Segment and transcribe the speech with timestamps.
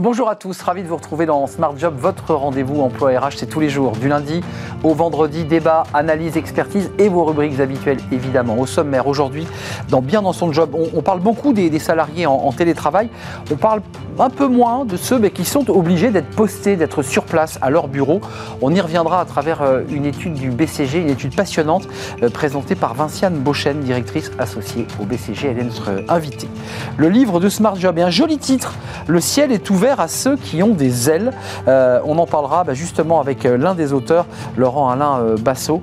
[0.00, 3.46] Bonjour à tous, ravi de vous retrouver dans Smart Job, votre rendez-vous emploi RH, c'est
[3.46, 4.40] tous les jours, du lundi
[4.84, 8.58] au vendredi, débat, analyse, expertise et vos rubriques habituelles évidemment.
[8.58, 9.46] Au sommaire aujourd'hui,
[9.90, 13.10] dans Bien dans son job, on, parle beaucoup des, salariés en, télétravail,
[13.50, 13.82] on parle
[14.18, 17.88] un peu moins de ceux qui sont obligés d'être postés, d'être sur place à leur
[17.88, 18.20] bureau.
[18.60, 21.88] On y reviendra à travers euh, une étude du BCG, une étude passionnante
[22.22, 25.48] euh, présentée par Vinciane Beauchesne, directrice associée au BCG.
[25.48, 26.48] Elle est notre invitée.
[26.96, 28.74] Le livre de Smart Job et un joli titre,
[29.06, 31.32] Le ciel est ouvert à ceux qui ont des ailes.
[31.68, 35.82] Euh, on en parlera bah, justement avec euh, l'un des auteurs, Laurent Alain euh, Bassot,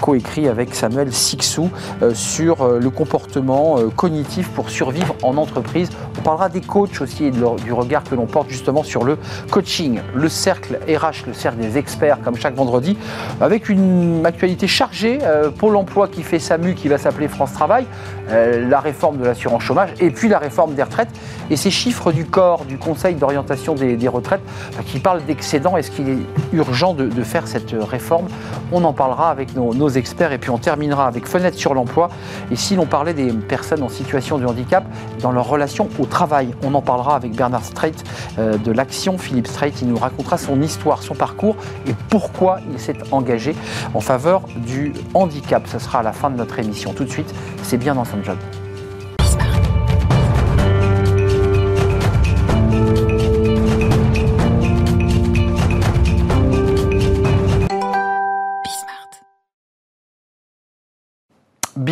[0.00, 1.70] coécrit avec Samuel Sixou
[2.14, 5.90] sur le comportement cognitif pour survivre en entreprise.
[6.18, 9.18] On parlera des coachs aussi et du regard que l'on porte justement sur le
[9.50, 12.96] coaching, le cercle RH, le cercle des experts, comme chaque vendredi,
[13.40, 15.18] avec une actualité chargée.
[15.58, 17.86] Pôle emploi qui fait SAMU, qui va s'appeler France Travail,
[18.30, 21.10] la réforme de l'assurance chômage et puis la réforme des retraites
[21.50, 23.35] et ces chiffres du corps du Conseil d'orientation
[23.74, 24.42] des, retraites,
[24.86, 25.76] qui parle d'excédent.
[25.76, 26.18] Est-ce qu'il est
[26.52, 28.26] urgent de, faire cette réforme?
[28.72, 32.08] On en parlera avec nos, experts et puis on terminera avec Fenêtre sur l'emploi.
[32.50, 34.84] Et si l'on parlait des personnes en situation de handicap
[35.20, 37.92] dans leur relation au travail, on en parlera avec Bernard Strait
[38.38, 39.18] euh, de l'Action.
[39.18, 41.56] Philippe Strait, il nous racontera son histoire, son parcours
[41.86, 43.54] et pourquoi il s'est engagé
[43.94, 45.66] en faveur du handicap.
[45.66, 46.92] Ce sera à la fin de notre émission.
[46.92, 48.36] Tout de suite, c'est bien dans son job.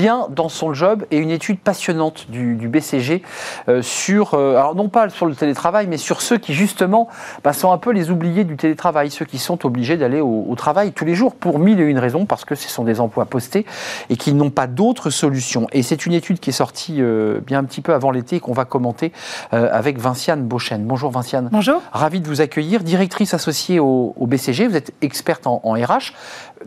[0.05, 3.23] Bien dans son job et une étude passionnante du, BCG
[3.71, 7.09] euh, sur, euh, alors non pas sur le télétravail, mais sur ceux qui justement
[7.43, 10.93] bah, sont un peu les oubliés du télétravail, ceux qui sont obligés d'aller au, travail
[10.93, 13.65] tous les jours pour mille et une raisons, parce que ce sont des emplois postés
[14.11, 15.69] et qui n'ont pas d'autres solutions.
[15.73, 18.53] Et c'est une étude qui est sortie euh, bien un petit peu avant l'été qu'on
[18.53, 19.11] va commenter
[19.53, 20.85] avec Vinciane Beauchesne.
[20.85, 21.49] Bonjour Vinciane.
[21.51, 21.81] Bonjour.
[21.93, 26.13] Ravi de vous accueillir, directrice associée au, BCG, vous êtes experte en, en RH.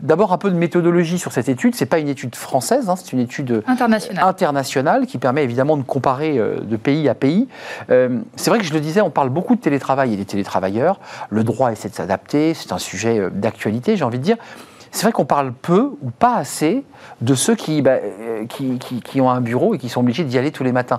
[0.00, 3.12] D'abord un peu de méthodologie sur cette étude, c'est pas une étude française, hein, c'est
[3.12, 5.06] une étude internationale.
[5.06, 7.48] qui permet évidemment de comparer euh, de pays à pays.
[7.90, 11.00] Euh, c'est vrai que je le disais, on parle beaucoup de télétravail et des télétravailleurs.
[11.30, 14.36] Le droit essaie de s'adapter, c'est un sujet euh, d'actualité, j'ai envie de dire.
[14.90, 16.84] C'est vrai qu'on parle peu ou pas assez
[17.20, 17.98] de ceux qui, bah,
[18.48, 20.98] qui, qui, ont un bureau et qui sont obligés d'y aller tous les matins.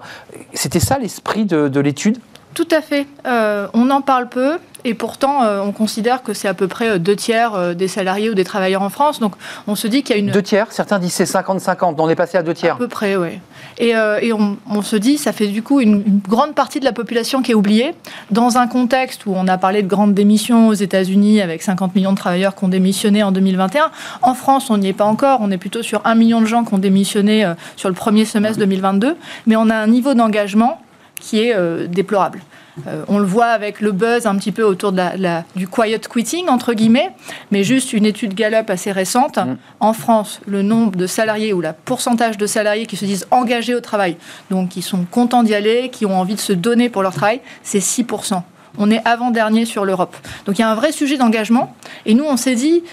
[0.53, 2.19] C'était ça l'esprit de, de l'étude?
[2.53, 3.07] Tout à fait.
[3.25, 4.57] on en parle peu.
[4.85, 7.89] Et pourtant, euh, on considère que c'est à peu près euh, deux tiers euh, des
[7.89, 9.19] salariés ou des travailleurs en France.
[9.19, 9.33] Donc,
[9.67, 10.31] on se dit qu'il y a une...
[10.31, 11.95] Deux tiers Certains disent c'est 50-50.
[11.97, 12.75] On est passé à deux tiers.
[12.75, 13.39] À peu près, oui.
[13.77, 17.41] Et, et on, se dit, ça fait du coup une, grande partie de la population
[17.41, 17.93] qui est oubliée.
[18.29, 22.11] Dans un contexte où on a parlé de grandes démissions aux États-Unis avec 50 millions
[22.11, 23.89] de travailleurs qui ont démissionné en 2021.
[24.21, 25.39] En France, on n'y est pas encore.
[25.41, 28.59] On est plutôt sur un million de gens qui ont démissionné sur le premier semestre
[28.59, 29.15] 2022.
[29.47, 30.81] Mais on a un niveau d'engagement
[31.19, 32.41] qui est déplorable.
[32.87, 35.99] Euh, on le voit avec le buzz un petit peu autour de la, du quiet
[35.99, 37.11] quitting, entre guillemets,
[37.51, 39.37] mais juste une étude Gallup assez récente.
[39.37, 39.57] Mm.
[39.79, 43.75] En France, le nombre de salariés ou la pourcentage de salariés qui se disent engagés
[43.75, 44.17] au travail,
[44.49, 47.41] donc qui sont contents d'y aller, qui ont envie de se donner pour leur travail,
[47.63, 48.41] c'est 6%.
[48.77, 50.15] On est avant-dernier sur l'Europe.
[50.45, 51.75] Donc il y a un vrai sujet d'engagement.
[52.05, 52.83] Et nous, on s'est dit,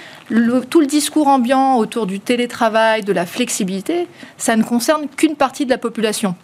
[0.71, 5.67] tout le discours ambiant autour du télétravail, de la flexibilité, ça ne concerne qu'une partie
[5.67, 6.35] de la population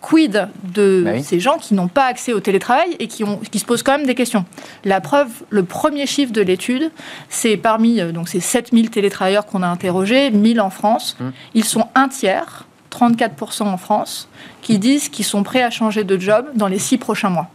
[0.00, 3.58] quid de bah ces gens qui n'ont pas accès au télétravail et qui, ont, qui
[3.58, 4.44] se posent quand même des questions
[4.84, 6.90] La preuve, le premier chiffre de l'étude,
[7.28, 11.32] c'est parmi euh, donc ces 7000 télétravailleurs qu'on a interrogés, 1000 en France, hum.
[11.54, 14.28] ils sont un tiers, 34% en France,
[14.62, 17.48] qui disent qu'ils sont prêts à changer de job dans les six prochains mois.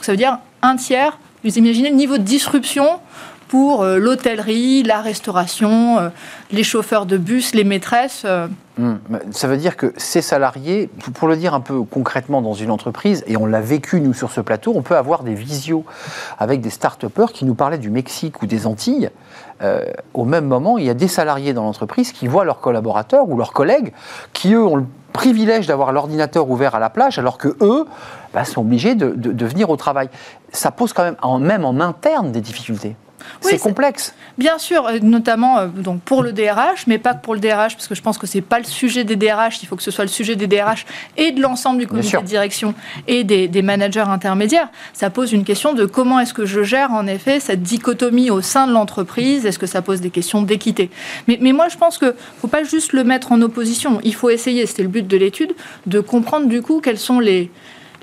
[0.00, 1.18] ça veut dire un tiers.
[1.44, 3.00] Vous imaginez le niveau de disruption
[3.48, 6.08] pour euh, l'hôtellerie, la restauration, euh,
[6.50, 8.26] les chauffeurs de bus, les maîtresses.
[8.80, 8.94] Euh.
[9.08, 9.18] Hmm.
[9.30, 13.24] Ça veut dire que ces salariés, pour le dire un peu concrètement dans une entreprise,
[13.26, 15.84] et on l'a vécu nous sur ce plateau, on peut avoir des visios
[16.38, 19.10] avec des start-upers qui nous parlaient du Mexique ou des Antilles.
[20.12, 23.38] au même moment, il y a des salariés dans l'entreprise qui voient leurs collaborateurs ou
[23.38, 23.92] leurs collègues
[24.32, 27.86] qui, eux, ont le privilège d'avoir l'ordinateur ouvert à la plage, alors que eux
[28.34, 30.10] bah, sont obligés de, venir au travail.
[30.52, 32.96] Ça pose quand même, même en interne, des difficultés
[33.40, 34.14] c'est complexe.
[34.38, 37.74] Bien sûr, euh, notamment euh, donc pour le DRH, mais pas que pour le DRH,
[37.74, 39.62] parce que je pense que c'est pas le sujet des DRH.
[39.62, 40.86] Il faut que ce soit le sujet des DRH
[41.16, 42.74] et de l'ensemble du comité de direction
[43.06, 44.68] et des, managers intermédiaires.
[44.92, 48.42] Ça pose une question de comment est-ce que je gère en effet cette dichotomie au
[48.42, 49.46] sein de l'entreprise.
[49.46, 50.90] Est-ce que ça pose des questions d'équité?
[51.28, 54.00] Mais, mais, moi, je pense que faut pas juste le mettre en opposition.
[54.04, 55.54] Il faut essayer, c'était le but de l'étude,
[55.86, 57.50] de comprendre du coup quels sont les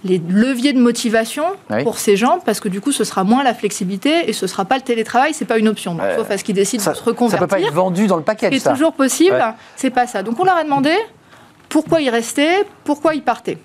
[0.04, 1.44] les leviers de motivation
[1.84, 4.66] pour ces gens, parce que du coup, ce sera moins la flexibilité et ce sera
[4.66, 5.94] pas le télétravail, c'est pas une option.
[5.96, 7.40] Donc, sauf à ce qu'ils décident de se reconvertir.
[7.40, 8.50] Ça peut pas être vendu dans le paquet.
[8.52, 9.44] C'est toujours possible.
[9.76, 10.24] C'est pas ça.
[10.24, 10.94] Donc, on leur a demandé
[11.70, 13.58] pourquoi ils restaient, pourquoi ils partaient.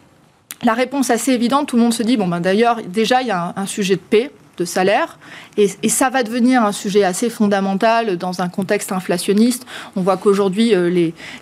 [0.62, 3.32] la réponse assez évidente, tout le monde se dit, bon ben d'ailleurs, déjà, il y
[3.32, 5.18] a un sujet de paix de salaire.
[5.56, 9.66] Et, ça va devenir un sujet assez fondamental dans un contexte inflationniste.
[9.96, 10.90] On voit qu'aujourd'hui, euh,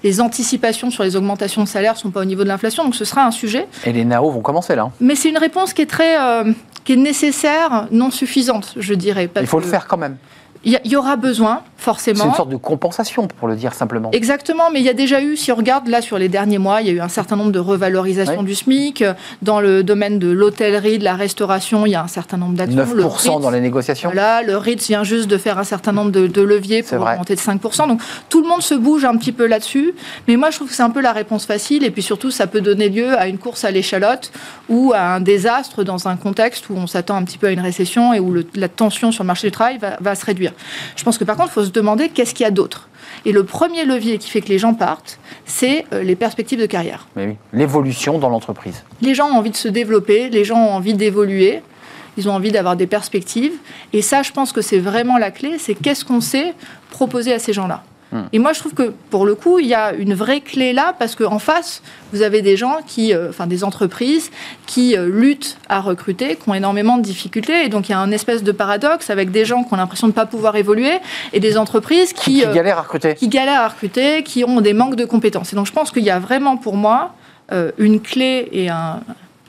[0.03, 2.95] les, anticipations sur les augmentations de salaire ne sont pas au niveau de l'inflation, donc
[2.95, 3.67] ce sera un sujet.
[3.85, 4.91] Et les NAO vont commencer là.
[5.01, 6.21] Mais c'est une réponse qui est très...
[6.21, 6.53] Euh,
[6.85, 9.31] qui est nécessaire, non suffisante, je dirais.
[9.41, 10.19] Il faut le faire quand même.
[10.67, 12.25] Il y, aura besoin, forcément.
[12.25, 14.11] C'est une sorte de compensation, pour le dire simplement.
[14.13, 16.81] Exactement, mais il y a déjà eu, si on regarde là sur les derniers mois,
[16.81, 19.05] il y a eu un certain nombre de revalorisations du SMIC.
[19.43, 22.83] Dans le domaine de l'hôtellerie, de la restauration, il y a un certain nombre d'actions.
[22.83, 26.43] 9% dans les négociations Voilà, le RITS vient juste de faire un certain nombre de,
[26.43, 27.89] leviers pour augmenter de 5%.
[27.89, 28.01] Donc
[28.31, 29.95] tout le monde se bouge un petit peu là-dessus.
[30.29, 31.85] Mais moi, je trouve que c'est un peu la réponse facile.
[31.85, 34.33] Et puis surtout, ça peut donner lieu à une course à l'échalote
[34.71, 37.61] ou à un désastre dans un contexte où on s'attend un petit peu à une
[37.61, 40.54] récession et où la tension sur le marché du travail va se réduire.
[40.97, 42.89] Je pense que par contre, il faut se demander qu'est-ce qu'il y a d'autre.
[43.25, 46.67] Et le premier levier qui fait que les gens partent, c'est euh, les perspectives de
[46.67, 47.07] carrière.
[47.17, 48.83] Mais oui, l'évolution dans l'entreprise.
[49.01, 51.63] Les gens ont envie de se développer, les gens ont envie d'évoluer,
[52.17, 53.55] ils ont envie d'avoir des perspectives.
[53.93, 56.55] Et ça, je pense que c'est vraiment la clé, c'est qu'est-ce qu'on sait
[56.91, 57.83] proposer à ces gens-là.
[58.33, 60.95] Et moi, je trouve que pour le coup, il y a une vraie clé là,
[60.99, 61.83] parce qu'en face,
[62.13, 64.31] vous avez des gens qui, euh, enfin des entreprises
[64.67, 67.65] qui euh, luttent à recruter, qui ont énormément de difficultés.
[67.65, 70.07] Et donc, il y a un espèce de paradoxe avec des gens qui ont l'impression
[70.07, 70.99] de ne pas pouvoir évoluer
[71.33, 73.15] et des entreprises qui, qui, euh, galèrent à recruter.
[73.15, 75.53] Qui galèrent à recruter, qui ont des manques de compétences.
[75.53, 77.15] Et donc, je pense qu'il y a vraiment pour moi
[77.77, 79.01] une clé et un,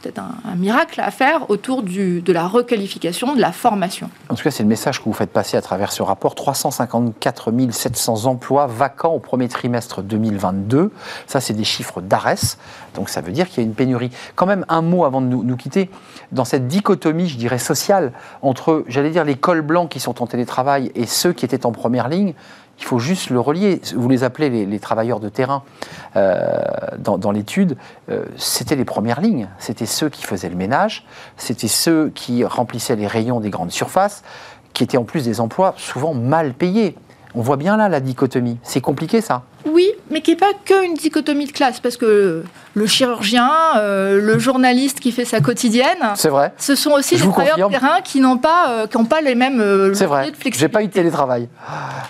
[0.05, 4.09] peut-être un, miracle à faire autour de la requalification, de la formation.
[4.29, 6.35] En tout cas, c'est le message que vous faites passer à travers ce rapport.
[6.35, 10.91] 354 700 emplois vacants au premier trimestre 2022.
[11.27, 12.57] Ça, c'est des chiffres d'ARES.
[12.93, 14.11] Donc ça veut dire qu'il y a une pénurie.
[14.35, 15.89] Quand même, un mot avant de nous, nous quitter.
[16.31, 20.27] Dans cette dichotomie, je dirais, sociale, entre, j'allais dire, les cols blancs qui sont en
[20.27, 22.33] télétravail et ceux qui étaient en première ligne,
[22.79, 23.81] il faut juste le relier.
[23.95, 25.63] Vous les appelez les, travailleurs de terrain
[26.15, 26.61] euh,
[26.97, 27.77] dans, l'étude.
[28.09, 29.47] Euh, c'était les premières lignes.
[29.59, 31.05] C'était ceux qui faisaient le ménage.
[31.37, 34.23] C'était ceux qui remplissaient les rayons des grandes surfaces,
[34.73, 36.95] qui étaient en plus des emplois souvent mal payés.
[37.35, 38.57] On voit bien là la dichotomie.
[38.63, 39.43] C'est compliqué ça.
[39.65, 42.43] Oui, mais qui n'est pas qu'une dichotomie de classe, parce que
[42.75, 46.53] le chirurgien, euh, le journaliste qui fait sa quotidienne, c'est vrai.
[46.57, 49.59] Ce sont aussi des travailleurs de terrain qui n'ont pas, euh, qui pas les mêmes
[49.59, 50.31] euh, c'est vrai.
[50.53, 51.49] J'ai pas eu de télétravail.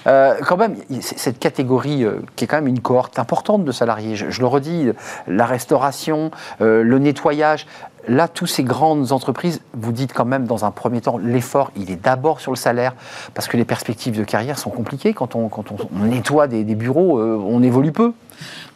[0.05, 2.05] quand même, cette catégorie
[2.35, 4.15] qui est quand même une cohorte importante de salariés.
[4.15, 4.91] je le redis,
[5.27, 7.65] la restauration, le nettoyage.
[8.07, 11.89] Là, toutes ces grandes entreprises, vous dites quand même dans un premier temps, l'effort, il
[11.89, 12.95] est d'abord sur le salaire,
[13.33, 15.13] parce que les perspectives de carrière sont compliquées.
[15.13, 15.49] Quand on,
[15.93, 18.13] nettoie des, bureaux, euh, on évolue peu.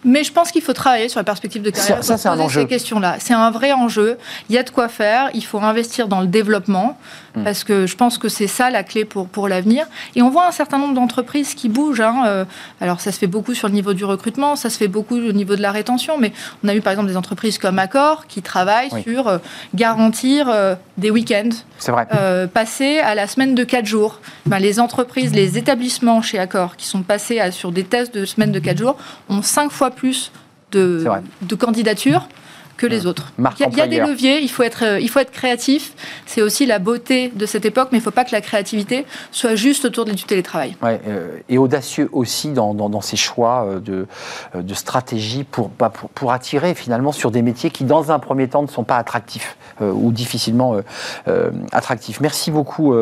[0.06, 2.04] Mais je pense qu'il faut travailler sur la perspective de carrière.
[2.04, 2.62] Ça, un enjeu.
[2.62, 4.18] Ces questions-là, c'est un vrai enjeu.
[4.50, 5.30] Il y a de quoi faire.
[5.34, 6.98] Il faut investir dans le développement
[7.36, 7.44] hmm.
[7.44, 9.86] parce que je pense que c'est ça la clé pour pour l'avenir.
[10.16, 12.00] Et on voit un certain nombre d'entreprises qui bougent.
[12.00, 12.24] Hein.
[12.26, 12.46] Euh,
[12.80, 15.34] alors ça se fait beaucoup sur le niveau du recrutement, ça se fait beaucoup au
[15.34, 16.18] niveau de la rétention.
[16.18, 16.32] Mais
[16.64, 19.38] on a eu par exemple des entreprises comme Accor qui travaillent sur euh,
[19.76, 21.50] garantir euh, des week-ends.
[21.78, 22.08] C'est vrai.
[22.54, 24.20] passer à la semaine de 4 jours.
[24.46, 28.52] Ben, les entreprises, les établissements chez Accor qui sont passés sur des tests de semaine
[28.52, 28.98] de 4 jours
[29.30, 30.32] ont 5 fois plus
[30.72, 31.04] de,
[31.42, 32.28] de candidatures
[32.80, 33.34] que les autres.
[33.38, 35.92] Il y, a, des leviers, il faut être, euh, il faut être créatif.
[36.26, 39.06] C'est aussi la beauté de cette époque, mais il ne faut pas que la créativité
[39.32, 40.78] soit juste autour du télétravail.
[40.84, 44.08] Euh, et audacieux aussi dans, dans, ces choix euh, de,
[44.56, 45.46] de stratégie
[45.78, 48.86] bah, pour, pour, attirer finalement sur des métiers qui, dans un premier temps, ne sont
[48.86, 50.76] pas attractifs ou difficilement
[51.72, 52.20] attractifs.
[52.20, 52.94] Merci beaucoup,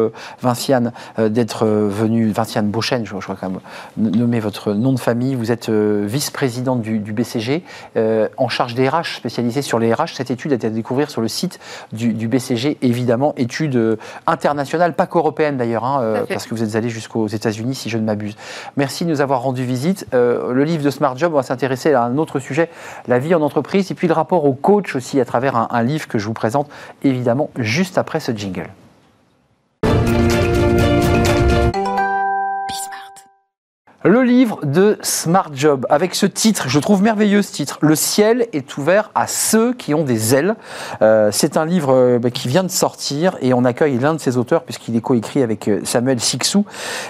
[0.42, 2.30] Vinciane, d'être venue.
[2.30, 3.60] Vinciane Beauchesne, je, crois quand même
[3.98, 5.36] nommer votre nom de famille.
[5.36, 7.64] Vous êtes vice-présidente du, du, BCG,
[7.96, 10.16] en charge des RH spécialisés sur les RH.
[10.16, 11.60] Cette étude a été à découvrir sur le site
[11.92, 16.76] du, BCG, évidemment, étude euh, internationale, pas qu'européenne d'ailleurs, hein, euh, parce que vous êtes
[16.76, 18.36] allé jusqu'aux États-Unis, si je ne m'abuse.
[18.78, 20.08] Merci de nous avoir rendu visite.
[20.14, 22.70] Euh, le livre de Smart Job, on va s'intéresser à un autre sujet,
[23.08, 26.08] la vie en entreprise, et puis le rapport au coach aussi, à travers un livre
[26.08, 26.70] que je vous présente,
[27.04, 28.70] évidemment, juste après ce jingle.
[34.04, 37.80] Le livre de Smart Job, avec ce titre, je trouve merveilleux ce titre.
[37.82, 40.56] Le ciel est ouvert à ceux qui ont des ailes.
[41.02, 44.20] Euh, c'est un livre euh, bah, qui vient de sortir et on accueille l'un de
[44.20, 46.64] ses auteurs puisqu'il est coécrit avec euh, Samuel Sixou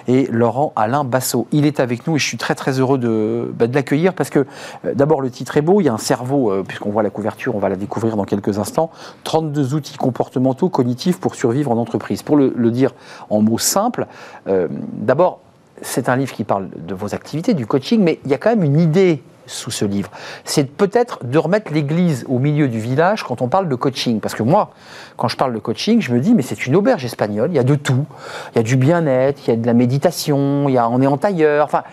[0.08, 1.46] et Laurent Alain Bassot.
[1.52, 4.48] Il est avec nous et je suis très très heureux de, bah, l'accueillir parce que
[4.94, 7.60] d'abord le titre est beau, il y a un cerveau, puisqu'on voit la couverture, on
[7.60, 8.92] va la découvrir dans quelques instants.
[9.26, 12.24] 32 outils comportementaux cognitifs pour survivre en entreprise.
[12.24, 12.94] Pour le dire
[13.30, 14.08] en mots simples,
[14.46, 15.42] d'abord
[15.82, 18.50] c'est un livre qui parle de vos activités, du coaching, mais il y a quand
[18.50, 20.12] même une idée sous ce livre.
[20.44, 24.20] C'est peut-être de remettre l'église au milieu du village quand on parle de coaching.
[24.20, 24.72] Parce que moi,
[25.16, 27.60] quand je parle de coaching, je me dis, mais c'est une auberge espagnole, il y
[27.60, 28.06] a de tout.
[28.54, 31.02] Il y a du bien-être, il y a de la méditation, il y a, on
[31.02, 31.66] est en tailleur.
[31.66, 31.84] Enfin,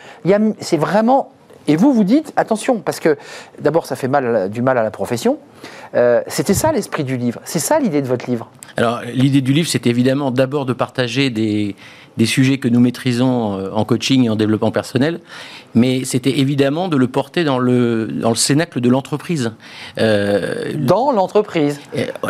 [0.60, 1.30] c'est vraiment
[1.66, 3.16] Et vous, vous dites, attention, parce que
[3.60, 5.38] d'abord, ça fait mal, du mal à la profession.
[5.94, 7.40] Euh, c'était ça l'esprit du livre.
[7.44, 8.50] C'est ça l'idée de votre livre.
[8.76, 11.76] Alors, l'idée du livre, c'est évidemment d'abord de partager des,
[12.16, 15.20] des sujets que nous maîtrisons euh, en coaching et en développement personnel,
[15.74, 19.52] mais c'était évidemment de le porter dans le, dans le cénacle de l'entreprise.
[19.98, 21.80] Euh, dans l'entreprise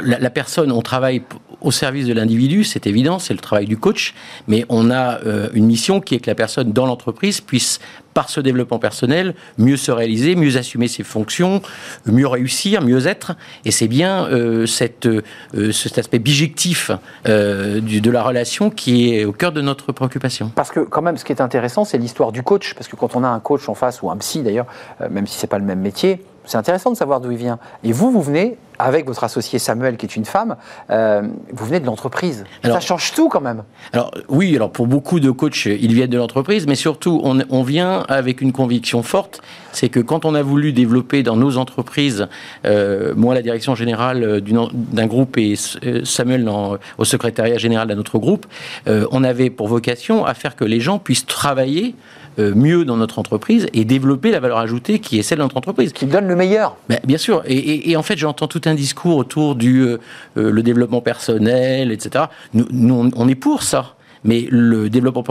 [0.02, 1.22] la, la, personne, on travaille
[1.64, 4.14] au service de l'individu, c'est évident, c'est le travail du coach,
[4.46, 7.80] mais on a euh, une mission qui est que la personne dans l'entreprise puisse
[8.12, 11.62] par ce développement personnel, mieux se réaliser, mieux assumer ses fonctions,
[12.06, 13.32] mieux réussir, mieux être.
[13.64, 14.66] Et c'est bien euh,
[15.06, 16.92] euh, cet aspect bijectif
[17.24, 20.52] de la relation qui est au cœur de notre préoccupation.
[20.54, 22.74] Parce que quand même, ce qui est intéressant, c'est l'histoire du coach.
[22.74, 24.66] Parce que quand on a un coach en face, ou un psy d'ailleurs,
[25.10, 27.58] même si c'est pas le même métier, c'est intéressant de savoir d'où il vient.
[27.82, 30.56] Et vous, vous venez, avec votre associé Samuel, qui est une femme,
[30.90, 32.44] euh, vous venez de l'entreprise.
[32.62, 33.62] Ça change tout quand même.
[33.92, 37.62] Alors oui, alors pour beaucoup de coachs, ils viennent de l'entreprise, mais surtout, on, on,
[37.62, 39.40] vient avec une conviction forte,
[39.72, 42.28] c'est que quand on a voulu développer dans nos entreprises,
[42.64, 45.54] euh, moi la direction générale d'un groupe et
[45.84, 48.46] euh, Samuel dans, au secrétariat général d'un autre groupe,
[48.86, 52.96] euh, on avait pour vocation à faire que les gens puissent travailler euh, mieux dans
[52.96, 55.92] notre entreprise et développer la valeur ajoutée qui est celle de notre entreprise.
[55.92, 56.76] Qui donne le meilleur.
[56.88, 57.42] Ben, bien sûr.
[57.46, 59.98] Et, en fait, j'entends tout un discours autour du euh,
[60.36, 62.26] euh, le développement personnel, etc.
[62.52, 63.94] nous, on est pour ça.
[64.24, 65.24] Mais le développement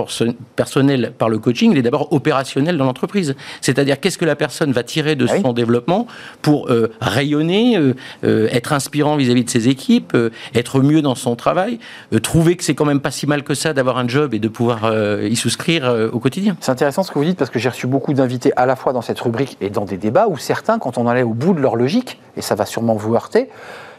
[0.56, 3.36] personnel par le coaching, il est d'abord opérationnel dans l'entreprise.
[3.62, 6.08] C'est-à-dire qu'est-ce que la personne va tirer de ah son développement
[6.42, 10.16] pour euh, rayonner, euh, euh, être inspirant vis-à-vis de ses équipes,
[10.54, 11.80] être mieux dans son travail,
[12.22, 14.48] trouver que c'est quand même pas si mal que ça d'avoir un job et de
[14.48, 14.92] pouvoir
[15.24, 16.56] y souscrire au quotidien.
[16.60, 18.94] C'est intéressant ce que vous dites parce que j'ai reçu beaucoup d'invités à la fois
[18.94, 21.60] dans cette rubrique et dans des débats où certains, quand on allait au bout de
[21.60, 23.50] leur logique, et ça va sûrement vous heurter,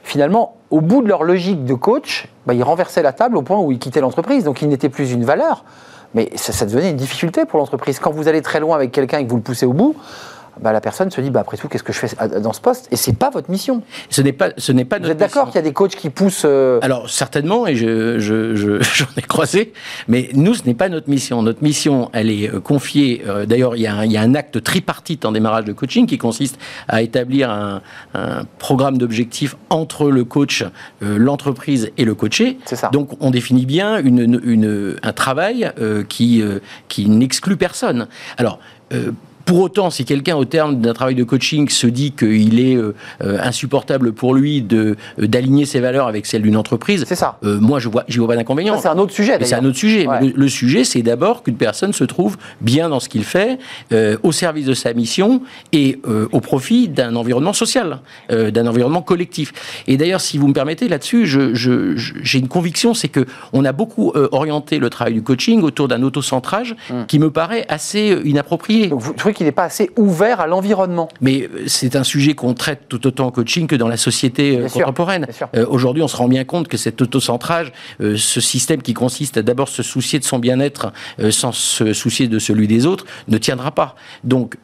[0.05, 3.59] finalement, au bout de leur logique de coach, bah, ils renversaient la table au point
[3.59, 4.45] où ils quittaient l'entreprise.
[4.45, 5.65] Donc, ils n'étaient plus une valeur.
[6.15, 7.99] Mais ça, ça devenait une difficulté pour l'entreprise.
[7.99, 9.97] Quand vous allez très loin avec quelqu'un et que vous le poussez au bout,
[10.61, 12.89] bah, la personne se dit bah, après tout, qu'est-ce que je fais dans ce poste?
[12.93, 13.83] Et c'est pas votre mission.
[14.09, 14.99] Ce n'est pas, ce n'est pas.
[14.99, 18.19] Vous êtes d'accord qu'il y a des coachs qui poussent euh, Alors certainement, et je,
[18.19, 19.73] je, j'en ai croisé,
[20.07, 21.43] mais nous, ce n'est pas notre mission.
[21.43, 23.25] Notre mission, elle est euh, confiée.
[23.27, 25.73] Euh, d'ailleurs, il y, a un, il y, a un acte tripartite en démarrage de
[25.73, 26.59] coaching qui consiste
[26.89, 27.83] à établir un,
[28.15, 30.65] un programme d'objectifs entre le coach,
[31.01, 32.59] l'entreprise et le coaché.
[32.65, 32.91] C'est ça.
[32.91, 35.71] Donc, on définit bien une, une, un travail
[36.09, 36.43] qui,
[36.89, 38.07] qui n'exclut personne.
[38.37, 38.59] Alors.
[39.45, 42.95] Pour autant, si quelqu'un, au terme d'un travail de coaching, se dit qu'il est euh,
[43.23, 47.39] euh, insupportable pour lui de euh, d'aligner ses valeurs avec celles d'une entreprise, c'est ça.
[47.43, 48.79] moi, je vois, j'y vois pas d'inconvénient.
[48.79, 49.39] C'est un autre sujet.
[49.43, 50.07] C'est un autre sujet.
[50.21, 53.59] Le, sujet, c'est d'abord qu'une personne se trouve bien dans ce qu'il fait,
[54.23, 56.01] au service de sa mission et
[56.33, 59.53] au profit d'un environnement social, d'un environnement collectif.
[59.87, 63.65] Et d'ailleurs, si vous me permettez là-dessus, j'ai je, j'ai une conviction, c'est que on
[63.65, 67.07] a beaucoup orienté le travail du coaching autour d'un autocentrage hum.
[67.07, 68.89] qui me paraît assez inapproprié.
[68.89, 71.09] Donc, vous qu'il n'est pas assez ouvert à l'environnement.
[71.21, 74.59] Mais euh, c'est un sujet qu'on traite tout autant en coaching que dans la société
[74.59, 75.27] euh, contemporaine.
[75.55, 79.43] Euh, aujourd'hui, on se rend bien compte que cet autocentrage, ce système qui consiste à
[79.43, 80.93] d'abord se soucier de son bien-être
[81.31, 83.97] sans se soucier de celui des autres, ne tiendra pas.
[84.23, 84.57] Donc,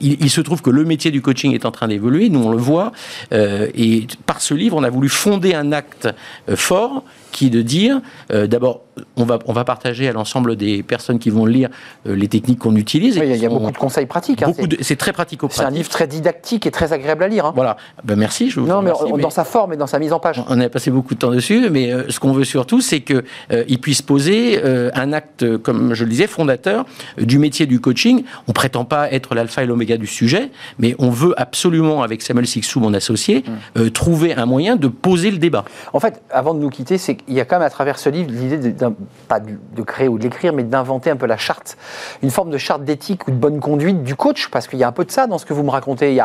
[0.00, 2.50] il, il, se trouve que le métier du coaching est en train d'évoluer, nous on
[2.50, 2.92] le voit,
[3.32, 6.08] et par ce livre, on a voulu fonder un acte
[6.54, 8.00] fort qui est de dire,
[8.30, 8.82] d'abord,
[9.16, 11.68] on va, on va partager à l'ensemble des personnes qui vont lire
[12.06, 13.16] euh, les techniques qu'on utilise.
[13.16, 14.42] il y a, beaucoup de conseils pratiques.
[14.42, 15.62] Hein, c'est très pratico-pratique.
[15.62, 17.46] C'est un livre très didactique et très agréable à lire.
[17.46, 17.52] Hein.
[17.54, 17.76] Voilà.
[18.04, 18.50] Ben merci.
[18.50, 20.42] Je vous non, mais, dans sa forme et dans sa mise en page.
[20.48, 23.24] On a passé beaucoup de temps dessus, mais euh, ce qu'on veut surtout, c'est qu'il
[23.52, 24.60] euh, puisse poser
[24.94, 26.84] un acte, comme je le disais, fondateur
[27.18, 28.24] du métier du coaching.
[28.48, 32.46] On prétend pas être l'alpha et l'oméga du sujet, mais on veut absolument, avec Samuel
[32.46, 33.44] Sixou, mon associé,
[33.76, 33.90] mm.
[33.90, 35.64] trouver un moyen de poser le débat.
[35.92, 38.08] En fait, avant de nous quitter, c'est qu'il y a quand même à travers ce
[38.08, 38.87] livre l'idée d'un
[39.28, 41.76] pas de créer ou de l'écrire, mais d'inventer un peu la charte,
[42.22, 44.88] une forme de charte d'éthique ou de bonne conduite du coach, parce qu'il y a
[44.88, 46.12] un peu de ça dans ce que vous me racontez.
[46.12, 46.16] Il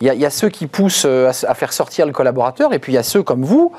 [0.00, 2.98] y a, ceux qui poussent euh, à, faire sortir le collaborateur, et puis il y
[2.98, 3.72] a ceux comme vous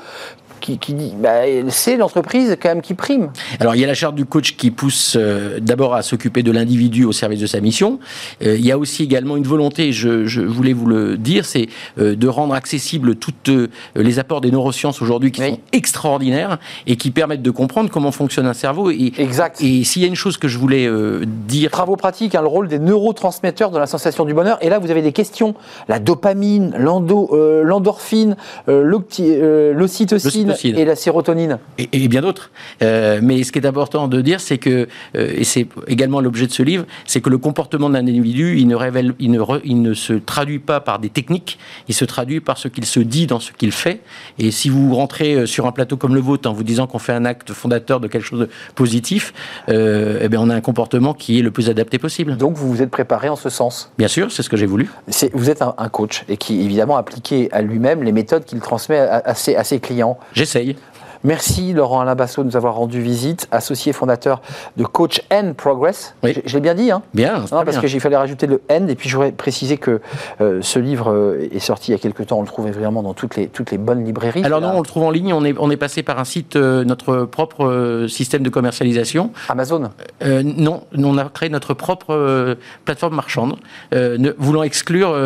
[0.76, 3.30] qui, bah, c'est l'entreprise quand même qui prime.
[3.60, 6.52] Alors il y a la charte du coach qui pousse euh, d'abord à s'occuper de
[6.52, 7.98] l'individu au service de sa mission.
[8.42, 11.68] Euh, il y a aussi également une volonté, je, je voulais vous le dire, c'est
[11.98, 13.50] euh, de rendre accessibles toutes
[13.94, 18.46] les apports des neurosciences aujourd'hui qui sont extraordinaires et qui permettent de comprendre comment fonctionne
[18.46, 18.90] un cerveau.
[18.90, 19.62] Et, exact.
[19.62, 20.90] Et s'il y a une chose que je voulais
[21.46, 24.58] dire, travaux pratiques, hein, le rôle des neurotransmetteurs de la sensation du bonheur.
[24.60, 25.54] Et là vous avez des questions,
[25.88, 30.54] la dopamine, l'endorphine, l'ocytocine.
[30.64, 31.58] Et la sérotonine.
[31.78, 32.50] Et, bien d'autres.
[32.82, 36.46] Euh, mais ce qui est important de dire, c'est que, euh, et c'est également l'objet
[36.46, 39.82] de ce livre, c'est que le comportement d'un individu, il ne, révèle, il, ne il
[39.82, 43.26] ne se traduit pas par des techniques, il se traduit par ce qu'il se dit
[43.26, 44.00] dans ce qu'il fait.
[44.38, 46.98] Et si vous rentrez euh, sur un plateau comme le vôtre en vous disant qu'on
[46.98, 49.32] fait un acte fondateur de quelque chose de positif,
[49.68, 52.36] euh, eh bien on a un comportement qui est le plus adapté possible.
[52.36, 54.90] Donc vous vous êtes préparé en ce sens Bien sûr, c'est ce que j'ai voulu.
[55.32, 59.34] Vous êtes un, coach et qui évidemment appliqué à lui-même les méthodes qu'il transmet à
[59.34, 60.18] ses clients.
[60.48, 60.76] es.
[61.24, 64.40] Merci Laurent Alain Basso de nous avoir rendu visite, associé fondateur
[64.76, 66.14] de Coach N Progress.
[66.22, 66.36] Oui.
[66.44, 67.02] Je, l'ai bien dit, hein?
[67.12, 67.44] Bien.
[67.50, 68.88] Non, parce qu'il fallait rajouter le N.
[68.88, 70.00] Et puis j'aurais précisé que
[70.40, 72.38] euh, ce livre euh, est sorti il y a quelques temps.
[72.38, 74.44] On le trouvait vraiment dans toutes les, toutes les bonnes librairies.
[74.44, 75.32] Alors non, on le trouve en ligne.
[75.32, 79.32] On est, on est passé par un site, euh, notre propre système de commercialisation.
[79.48, 79.90] Amazon?
[80.22, 83.56] Non, on a créé notre propre plateforme marchande,
[83.92, 85.16] ne, voulant exclure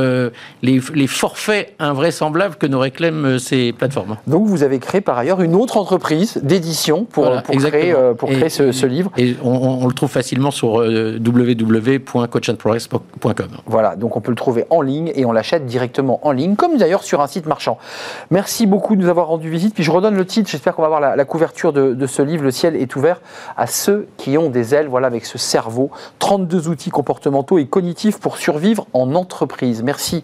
[0.62, 4.16] les, les, forfaits invraisemblables que nous réclament ces plateformes.
[4.26, 8.30] Donc vous avez créé par ailleurs une autre entreprise d'édition pour, pour, créer, euh, pour
[8.30, 9.10] créer ce, livre.
[9.18, 13.48] Et on, le trouve facilement sur euh, www.coachandprogress.com.
[13.66, 16.78] Voilà, donc on peut le trouver en ligne et on l'achète directement en ligne, comme
[16.78, 17.76] d'ailleurs sur un site marchand.
[18.30, 19.74] Merci beaucoup de nous avoir rendu visite.
[19.74, 22.44] Puis je redonne le titre, j'espère qu'on va avoir la, couverture de, de, ce livre,
[22.44, 23.20] Le ciel est ouvert
[23.56, 25.90] à ceux qui ont des ailes, voilà, avec ce cerveau.
[26.20, 29.82] 32 outils comportementaux et cognitifs pour survivre en entreprise.
[29.82, 30.22] Merci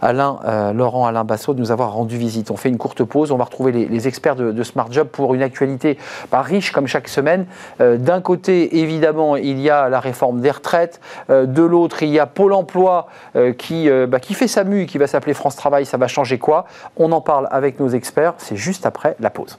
[0.00, 2.50] Alain, euh, Laurent Alain Bassot de nous avoir rendu visite.
[2.50, 4.99] On fait une courte pause, on va retrouver les, les experts de, de Smart Job
[5.04, 5.98] pour une actualité
[6.30, 7.46] pas riche comme chaque semaine.
[7.80, 11.00] Euh, d'un côté, évidemment, il y a la réforme des retraites.
[11.30, 14.86] Euh, de l'autre, il y a Pôle emploi euh, qui, bah, qui fait sa mue,
[14.86, 15.86] qui va s'appeler France Travail.
[15.86, 16.66] Ça va changer quoi?
[16.96, 18.34] On en parle avec nos experts.
[18.38, 19.58] C'est juste après la pause.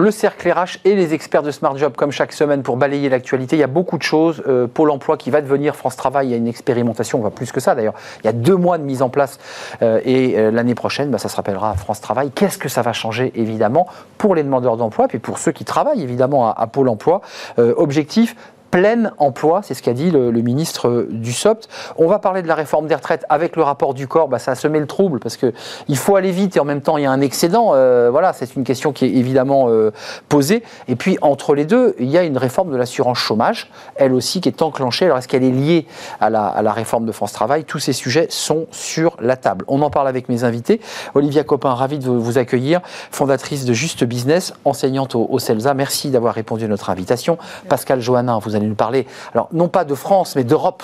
[0.00, 3.56] Le cercle RH et les experts de Smart Job, comme chaque semaine, pour balayer l'actualité.
[3.56, 4.42] Il y a beaucoup de choses.
[4.46, 7.30] Euh, Pôle emploi qui va devenir France Travail, il y a une expérimentation, on va
[7.30, 7.94] plus que ça d'ailleurs.
[8.22, 9.38] Il y a deux mois de mise en place
[9.82, 12.30] euh, et euh, l'année prochaine, bah, ça se rappellera France Travail.
[12.34, 13.86] Qu'est-ce que ça va changer évidemment
[14.18, 17.20] pour les demandeurs d'emploi, puis pour ceux qui travaillent évidemment à, à Pôle emploi?
[17.58, 18.36] Objectif,
[18.70, 21.68] plein emploi, c'est ce qu'a dit le, ministre du SOPT.
[21.98, 24.52] On va parler de la réforme des retraites avec le rapport du corps, bah, ça
[24.52, 27.06] a semé le trouble parce qu'il faut aller vite et en même temps il y
[27.06, 27.72] a un excédent.
[27.74, 29.90] Euh, voilà, c'est une question qui est évidemment euh,
[30.28, 30.62] posée.
[30.88, 34.40] Et puis entre les deux, il y a une réforme de l'assurance chômage, elle aussi
[34.40, 35.06] qui est enclenchée.
[35.06, 35.86] Alors est-ce qu'elle est liée
[36.20, 37.64] à la, réforme de France Travail?
[37.64, 39.64] Tous ces sujets sont sur la table.
[39.68, 40.80] On en parle avec mes invités.
[41.14, 42.80] Olivia Copin, ravie de vous accueillir,
[43.10, 45.74] fondatrice de Juste Business, enseignante au, CELSA.
[45.74, 47.38] Merci d'avoir répondu à notre invitation.
[47.68, 49.06] Pascal Johannin, vous allez nous parler,
[49.52, 50.82] non pas de France, mais d'Europe.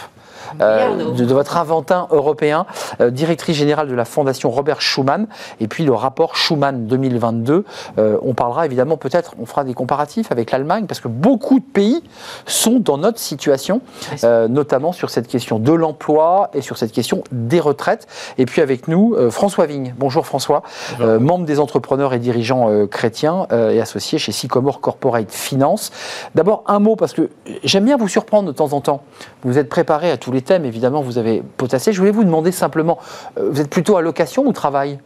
[0.60, 2.66] Euh, de, votre inventin européen,
[3.00, 5.26] euh, directrice générale de la Fondation Robert Schuman,
[5.60, 7.64] et puis le rapport Schuman 2022.
[7.98, 11.64] Euh, on parlera évidemment peut-être, on fera des comparatifs avec l'Allemagne, parce que beaucoup de
[11.64, 12.02] pays
[12.46, 13.80] sont dans notre situation,
[14.22, 18.06] notamment sur cette question de l'emploi et sur cette question des retraites.
[18.38, 19.94] Et puis avec nous, François Vigne.
[19.98, 20.62] Bonjour François,
[21.00, 25.90] membre des entrepreneurs et dirigeants chrétiens et associé chez Sycomore Corporate Finance.
[26.34, 27.30] D'abord un mot, parce que
[27.64, 29.02] j'aime bien vous surprendre de temps en temps.
[29.42, 31.92] Vous êtes préparé à tous les thèmes, évidemment, vous avez potassé.
[31.92, 32.98] Je voulais vous demander simplement,
[33.38, 34.98] euh, vous êtes plutôt à location ou travail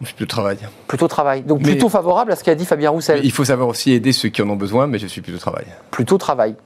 [0.00, 0.58] je suis plutôt travail.
[0.88, 1.42] Plutôt travail.
[1.42, 3.20] Donc plutôt favorable à ce qu'a dit Fabien Roussel.
[3.22, 5.64] Il faut savoir aussi aider ceux qui en ont besoin, mais je suis plutôt travail.
[5.92, 6.56] Plutôt travail.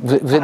[0.00, 0.42] Vous êtes, vous êtes,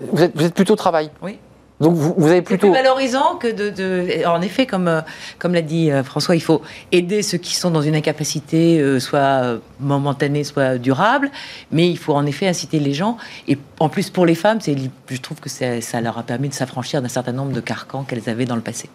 [0.00, 1.38] vous êtes, vous êtes plutôt travail Oui.
[1.80, 2.66] Donc vous, avez plutôt.
[2.66, 5.00] C'est plus valorisant que de, En effet, comme, euh,
[5.38, 6.60] comme l'a dit euh, François, il faut
[6.92, 11.30] aider ceux qui sont dans une incapacité, euh, soit momentanée, soit durable,
[11.72, 13.16] mais il faut en effet inciter les gens.
[13.48, 17.00] Et en plus, pour les femmes, je trouve que ça leur a permis de s'affranchir
[17.00, 18.90] d'un certain nombre de carcans qu'elles avaient dans le passé.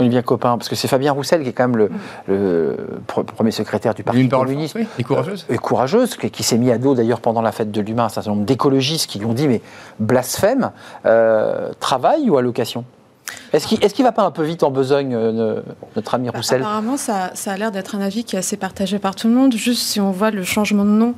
[0.00, 1.88] Olivier Copain, parce que c'est Fabien Roussel qui est quand même
[2.26, 4.76] le, premier secrétaire du Parti communiste.
[4.98, 5.46] et courageuse.
[5.48, 8.30] et courageuse, qui, s'est mis à dos d'ailleurs pendant la fête de l'humain un certain
[8.30, 9.60] nombre d'écologistes qui lui ont dit mais
[9.98, 10.72] blasphème,
[11.80, 12.84] travail ou allocation?
[13.52, 15.60] Est-ce qu'il ne va pas un peu vite en besogne, euh,
[15.96, 16.60] notre ami Roussel?
[16.60, 19.54] Apparemment, ça, a l'air d'être un avis qui est assez partagé par tout le monde.
[19.54, 21.14] Juste si on voit le changement de nom,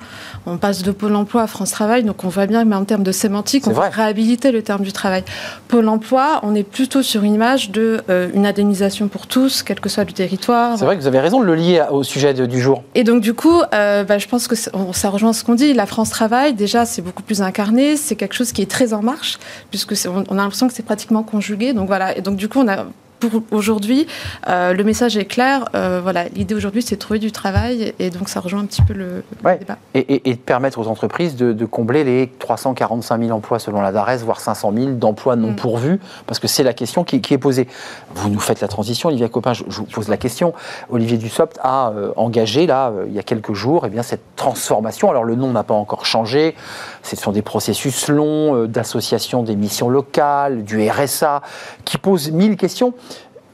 [0.46, 3.02] on passe de Pôle emploi à France Travail, donc on voit bien, mais en termes
[3.02, 5.24] de sémantique, on va réhabiliter le terme du travail.
[5.68, 9.80] Pôle emploi, on est plutôt sur une image de euh, une indemnisation pour tous, quel
[9.80, 10.78] que soit le territoire.
[10.78, 12.82] C'est vrai que vous avez raison de le lier au sujet du jour.
[12.94, 15.74] Et donc du coup, euh, bah, je pense que ça rejoint ce qu'on dit.
[15.74, 19.02] La France Travail, déjà, c'est beaucoup plus incarné, c'est quelque chose qui est très en
[19.02, 19.38] marche,
[19.70, 21.74] puisque on, on a l'impression que c'est pratiquement conjugué.
[21.74, 22.86] Donc voilà, et donc du coup, on a
[23.28, 24.06] pour aujourd'hui,
[24.46, 25.68] le message est clair.
[25.72, 28.94] voilà, l'idée aujourd'hui, c'est de trouver du travail et donc ça rejoint un petit peu
[28.94, 29.78] le, débat.
[29.94, 34.18] Et, et, de permettre aux entreprises de, combler les 345 000 emplois selon la DARES,
[34.18, 35.56] voire 500 000 d'emplois non mm.
[35.56, 37.68] pourvus, parce que c'est la question qui, est posée.
[38.14, 40.52] Vous nous faites la transition, Olivier Copin, je, vous pose la question.
[40.90, 45.10] Olivier Dussopt a engagé, là, il y a quelques jours, et eh bien, cette transformation.
[45.10, 46.54] Alors, le nom n'a pas encore changé.
[47.02, 51.42] Ce sont des processus longs d'association des missions locales, du RSA,
[51.84, 52.94] qui posent mille questions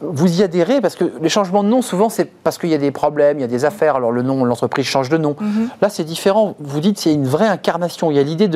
[0.00, 2.78] vous y adhérez parce que les changements de nom, souvent, c'est parce qu'il y a
[2.78, 3.96] des problèmes, il y a des affaires.
[3.96, 5.34] Alors le nom, l'entreprise change de nom.
[5.40, 5.68] Mhm.
[5.82, 6.54] Là, c'est différent.
[6.61, 8.11] Vous dites a une vraie incarnation.
[8.11, 8.48] Il y a l'idée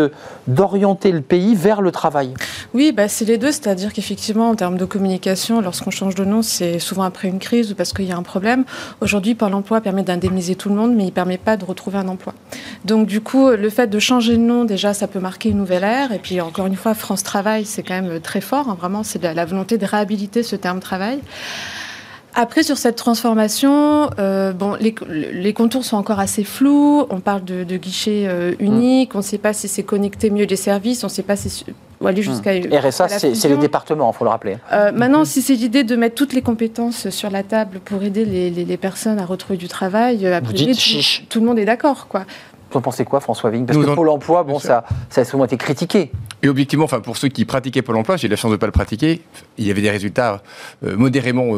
[0.46, 2.34] d'orienter le pays vers le travail.
[2.74, 3.50] Oui, bah, c'est les deux.
[3.50, 7.72] C'est-à-dire qu'effectivement, en termes de communication, lorsqu'on change de nom, c'est souvent après une crise
[7.72, 8.64] ou parce qu'il y a un problème.
[9.00, 11.98] Aujourd'hui, Pôle Emploi permet d'indemniser tout le monde, mais il ne permet pas de retrouver
[11.98, 12.34] un emploi.
[12.84, 15.84] Donc du coup, le fait de changer de nom, déjà, ça peut marquer une nouvelle
[15.84, 16.12] ère.
[16.12, 18.68] Et puis encore une fois, France Travail, c'est quand même très fort.
[18.68, 18.76] Hein.
[18.78, 21.20] Vraiment, c'est la volonté de réhabiliter ce terme travail.
[22.34, 27.06] Après, sur cette transformation, euh, bon, les, contours sont encore assez flous.
[27.10, 29.14] On parle de, de guichet euh, unique.
[29.14, 31.04] On ne sait pas si c'est connecter mieux les services.
[31.04, 31.64] On ne sait pas si
[32.06, 32.54] aller jusqu'à.
[32.54, 32.74] Mmh.
[32.74, 34.56] RSA, c'est le département, il faut le rappeler.
[34.72, 38.24] Euh, maintenant, si c'est l'idée de mettre toutes les compétences sur la table pour aider
[38.24, 40.64] les, personnes à retrouver du travail, après, tout,
[41.28, 42.24] tout, le monde est d'accord, quoi.
[42.72, 45.44] Vous en pensez quoi, François Vigne Parce que Pôle emploi, bon, ça, ça a souvent
[45.44, 46.10] été critiqué.
[46.42, 48.60] Et objectivement, enfin, pour ceux qui pratiquaient Pôle emploi, j'ai eu la chance de ne
[48.60, 49.20] pas le pratiquer,
[49.58, 50.42] il y avait des résultats
[50.82, 51.52] modérément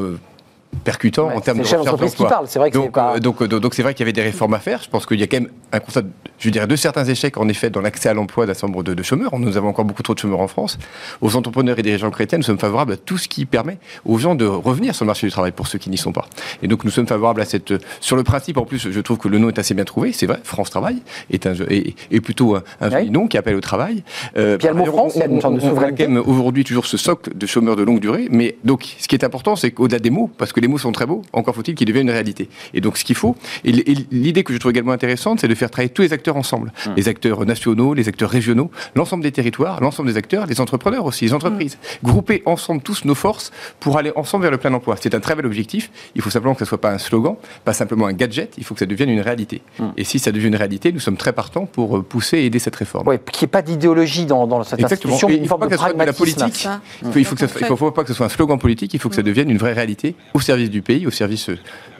[0.83, 2.45] percutant en termes de recherche d'emploi.
[2.47, 3.15] C'est vrai donc, pas...
[3.17, 4.83] Euh, donc, euh, donc, c'est vrai qu'il y avait des réformes à faire.
[4.83, 6.03] Je pense qu'il y a quand même un constat,
[6.39, 9.03] je dirais, de certains échecs en effet dans l'accès à l'emploi d'un certain nombre de,
[9.03, 9.39] chômeurs.
[9.39, 10.79] Nous avons encore beaucoup trop de chômeurs en France.
[11.21, 14.35] Aux entrepreneurs et dirigeants chrétiens, nous sommes favorables à tout ce qui permet aux gens
[14.35, 16.27] de revenir sur le marché du travail pour ceux qui n'y sont pas.
[16.63, 17.75] Et donc nous sommes favorables à cette.
[18.01, 20.13] Sur le principe, en plus, je trouve que le nom est assez bien trouvé.
[20.13, 24.03] C'est vrai, France Travail est, un, est, plutôt un, nom qui appelle au travail.
[24.37, 26.07] Euh, Puis il y a le mot France, il y a une sorte de souveraineté.
[26.07, 28.29] aujourd'hui toujours ce socle de chômeurs de longue durée.
[28.31, 30.93] Mais donc, ce qui est important, c'est qu'au-delà des mots, parce que les mots sont
[30.93, 32.49] très beaux, encore faut-il qu'il devienne une réalité.
[32.73, 33.73] Et donc ce qu'il faut, et
[34.11, 36.73] l'idée que je trouve également intéressante, c'est de faire travailler tous les acteurs ensemble.
[36.87, 36.91] Mmh.
[36.97, 41.27] Les acteurs nationaux, les acteurs régionaux, l'ensemble des territoires, l'ensemble des acteurs, les entrepreneurs aussi,
[41.27, 41.77] les entreprises.
[41.77, 42.07] Mmh.
[42.09, 44.97] Grouper ensemble tous nos forces pour aller ensemble vers le plein emploi.
[44.99, 45.91] C'est un très bel objectif.
[46.15, 48.65] Il faut simplement que ce ne soit pas un slogan, pas simplement un gadget, il
[48.65, 49.61] faut que ça devienne une réalité.
[49.79, 49.85] Mmh.
[49.99, 52.59] Et si ça devient une réalité, nous sommes très partants pour euh, pousser et aider
[52.59, 53.07] cette réforme.
[53.07, 55.13] Oui, qu'il n'y ait pas d'idéologie dans, dans, cette Exactement.
[55.13, 55.29] institution.
[55.29, 56.67] il ne faut pas que ce soit de la politique.
[57.15, 57.25] Il
[57.67, 59.59] faut, faut pas que ce soit un slogan politique, il faut que ça devienne une
[59.59, 61.59] vraie réalité au service du pays, au service euh,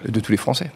[0.09, 0.71] de tous les Français.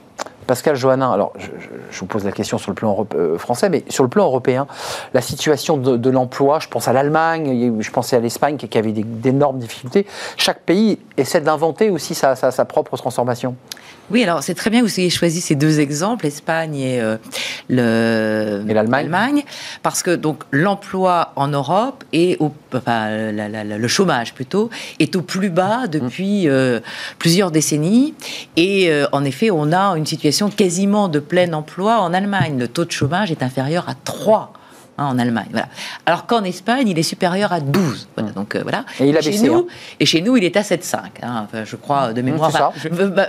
[0.48, 4.02] Pascal Johannin, alors je, vous pose la question sur le plan euh, français, mais sur
[4.02, 4.66] le plan européen,
[5.12, 9.58] la situation de, l'emploi, je pense à l'Allemagne, je pensais à l'Espagne qui avait d'énormes
[9.58, 10.06] difficultés.
[10.38, 12.34] Chaque pays essaie d'inventer aussi sa,
[12.64, 13.56] propre transformation.
[14.10, 17.18] Oui, alors c'est très bien que vous ayez choisi ces deux exemples, l'Espagne et euh,
[17.68, 19.44] l'Allemagne,
[19.82, 25.50] parce que donc l'emploi en Europe et au, enfin, le chômage plutôt est au plus
[25.50, 26.80] bas depuis euh,
[27.18, 28.14] plusieurs décennies,
[28.56, 32.58] et euh, en effet on a une situation quasiment de plein emploi en Allemagne.
[32.58, 34.52] Le taux de chômage est inférieur à 3
[34.98, 35.46] Hein, en Allemagne.
[35.52, 35.68] Voilà.
[36.06, 38.08] Alors qu'en Espagne, il est supérieur à 12.
[38.16, 38.84] Voilà, donc, euh, voilà.
[38.98, 39.66] Et, il a chez nous, hein.
[40.00, 40.96] et chez nous, il est à 7,5.
[41.22, 42.50] Hein, enfin, je crois, de mémoire.
[42.50, 42.72] Bah,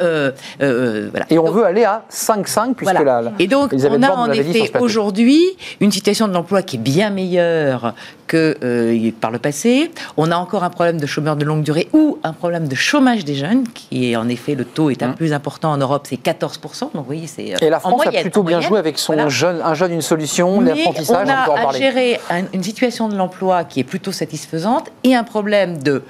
[0.01, 1.27] euh, euh, voilà.
[1.29, 3.33] Et on veut aller à 5,5 puisque voilà.
[3.37, 5.43] Et donc, on a en effet aujourd'hui
[5.79, 7.93] une situation de l'emploi qui est bien meilleure
[8.29, 9.91] que euh, par le passé.
[10.15, 13.25] On a encore un problème de chômeurs de longue durée ou un problème de chômage
[13.25, 15.11] des jeunes, qui est en effet le taux est un mmh.
[15.11, 16.79] peu plus important en Europe, c'est 14%.
[16.79, 19.61] Donc vous voyez, c'est euh, et la France a plutôt bien joué avec son jeune,
[19.61, 21.27] un jeune une solution, l'apprentissage.
[21.27, 22.19] On a à gérer
[22.53, 26.03] une situation de l'emploi qui est plutôt satisfaisante et un problème de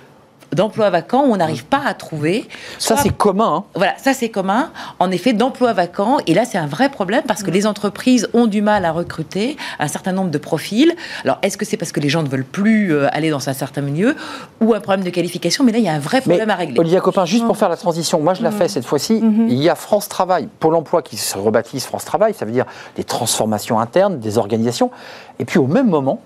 [0.53, 2.47] d'emplois vacants où on n'arrive pas à trouver.
[2.77, 3.55] Ça, c'est commun.
[3.57, 3.63] Hein.
[3.75, 4.71] Voilà, ça, c'est commun.
[4.99, 6.17] En effet, d'emplois vacants.
[6.27, 9.57] Et là, c'est un vrai problème parce que les entreprises ont du mal à recruter
[9.79, 10.93] un certain nombre de profils.
[11.23, 13.53] Alors, est-ce que c'est parce que les gens ne veulent plus euh, aller dans un
[13.53, 14.15] certain milieu
[14.61, 15.63] ou un problème de qualification?
[15.63, 16.79] Mais là, il y a un vrai problème à régler.
[16.79, 19.15] Olivier Copin, juste pour faire la transition, moi, je la fais cette fois-ci.
[19.15, 19.47] Mm-hmm.
[19.49, 22.33] Il y a France Travail, Pôle emploi qui se rebaptise France Travail.
[22.33, 24.91] Ça veut dire des transformations internes, des organisations.
[25.39, 26.21] Et puis, au même moment,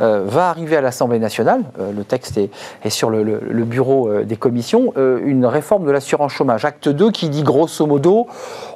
[0.00, 3.22] euh, va arriver à l'Assemblée nationale, euh, le texte est, sur le,
[3.64, 8.26] bureau euh, des commissions, une réforme de l'assurance chômage, acte 2, qui dit grosso modo,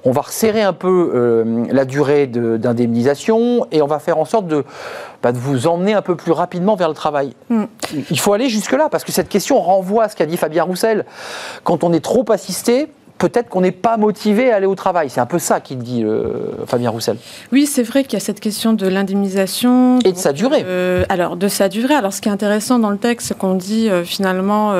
[0.04, 4.64] on va resserrer un peu la durée d'indemnisation et on va faire en sorte de,
[5.22, 7.34] bah, de, vous emmener un peu plus rapidement vers le travail.
[7.48, 7.64] Mm.
[8.10, 11.04] Il faut aller jusque-là, parce que cette question renvoie à ce qu'a dit Fabien Roussel.
[11.64, 12.88] Quand on est trop assisté,
[13.22, 15.08] peut-être qu'on n'est pas motivé à aller au travail.
[15.08, 17.18] C'est un peu ça qu'il dit euh, Fabien Roussel.
[17.52, 20.00] Oui, c'est vrai qu'il y a cette question de l'indemnisation.
[20.00, 20.64] Et de sa durée.
[20.66, 21.94] Euh, alors, de sa durée.
[21.94, 24.74] Alors, ce qui est intéressant dans le texte, c'est qu'on dit euh, finalement,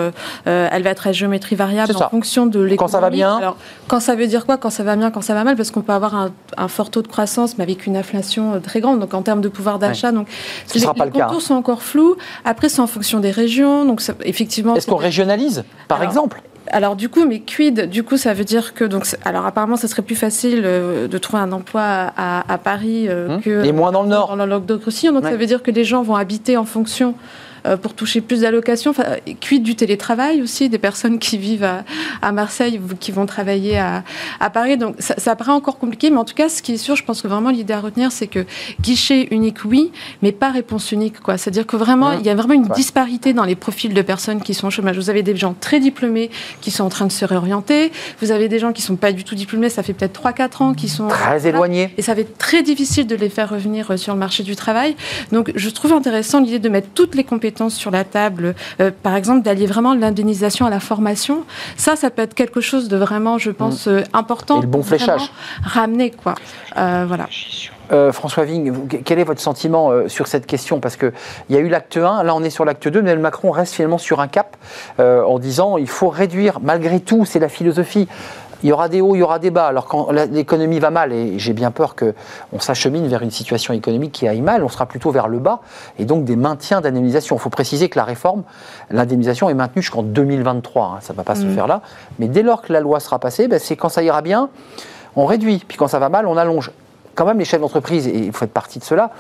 [0.44, 2.78] elle va être à géométrie variable en fonction de l'économie.
[2.78, 5.22] Quand ça va bien Alors, quand ça veut dire quoi Quand ça va bien, quand
[5.22, 5.55] ça va mal?
[5.55, 6.14] Parce qu'on peut avoir
[6.57, 8.98] un, fort taux de croissance, mais avec une inflation très grande.
[8.98, 10.11] Donc, en termes de pouvoir d'achat.
[10.11, 10.26] Donc,
[10.66, 12.16] Ce les, sera pas les le contours sont encore flous.
[12.44, 13.85] Après, c'est en fonction des régions.
[13.85, 14.74] Donc, effectivement.
[14.74, 16.42] Est-ce qu'on régionalise, par exemple?
[16.68, 19.88] Alors du coup, mais quid Du coup, ça veut dire que donc, alors apparemment, ça
[19.88, 23.40] serait plus facile euh, de trouver un emploi à, Paris hum.
[23.40, 24.37] que et moins dans le nord.
[24.37, 25.12] Dans le Languedoc-Roussillon.
[25.12, 27.14] Donc ça veut dire que les gens vont habiter en fonction euh,
[27.81, 28.90] pour toucher plus d'allocations.
[28.90, 31.68] Enfin, quid du télétravail aussi, des personnes qui vivent
[32.22, 34.03] à, Marseille ou qui vont travailler à,
[34.53, 34.77] Paris.
[34.77, 37.05] Donc ça, ça, paraît encore compliqué, mais en tout cas, ce qui est sûr, je
[37.05, 38.44] pense que vraiment l'idée à retenir, c'est que
[38.81, 39.90] guichet unique, oui,
[40.22, 41.20] mais pas réponse unique.
[41.20, 41.38] Quoi.
[41.38, 44.55] C'est-à-dire que vraiment, il y a vraiment une disparité dans les profils de personnes qui
[44.55, 44.96] sont au chômage.
[44.96, 47.92] Vous avez des gens très diplômés qui sont en train de se réorienter.
[48.20, 50.75] Vous avez des gens qui sont pas du tout diplômés, ça fait peut-être 3-4 ans,
[50.75, 51.92] qui sont très éloignés.
[51.96, 54.57] Et ça va être très difficile de les faire revenir euh, sur le marché du
[54.57, 54.96] travail.
[55.31, 59.15] Donc je trouve intéressant l'idée de mettre toutes les compétences sur la table, euh, par
[59.15, 61.45] exemple d'allier vraiment l'indemnisation à la formation,
[61.77, 63.91] ça, ça peut être quelque chose de vraiment, je pense, mm.
[63.91, 64.59] euh, important.
[64.59, 65.31] Et le bon fléchage.
[65.62, 66.35] Ramener, quoi.
[66.77, 67.27] Euh, voilà.
[68.12, 68.73] François Vigne,
[69.05, 70.81] quel est votre sentiment sur cette question?
[70.81, 71.12] Parce qu'il
[71.51, 73.99] y a eu l'acte 1, là on est sur l'acte 2, mais Macron reste finalement
[73.99, 74.57] sur un cap
[74.99, 78.09] en disant il faut réduire, malgré tout, c'est la philosophie,
[78.62, 79.66] il y aura des hauts, il y aura des bas.
[79.66, 84.12] Alors quand l'économie va mal, et j'ai bien peur qu'on s'achemine vers une situation économique
[84.12, 85.61] qui aille mal, on sera plutôt vers le bas,
[85.98, 87.37] et donc des maintiens d'indemnisation.
[87.37, 88.42] Il faut préciser que la réforme,
[88.90, 90.98] l'indemnisation est maintenue jusqu'en 2023, hein.
[91.01, 91.55] ça ne va pas se mmh.
[91.55, 91.83] faire là,
[92.18, 94.48] mais dès lors que la loi sera passée, ben, c'est quand ça ira bien,
[95.16, 96.70] on réduit, puis quand ça va mal, on allonge
[97.14, 99.11] quand même les chefs d'entreprise, et vous faites partie de cela,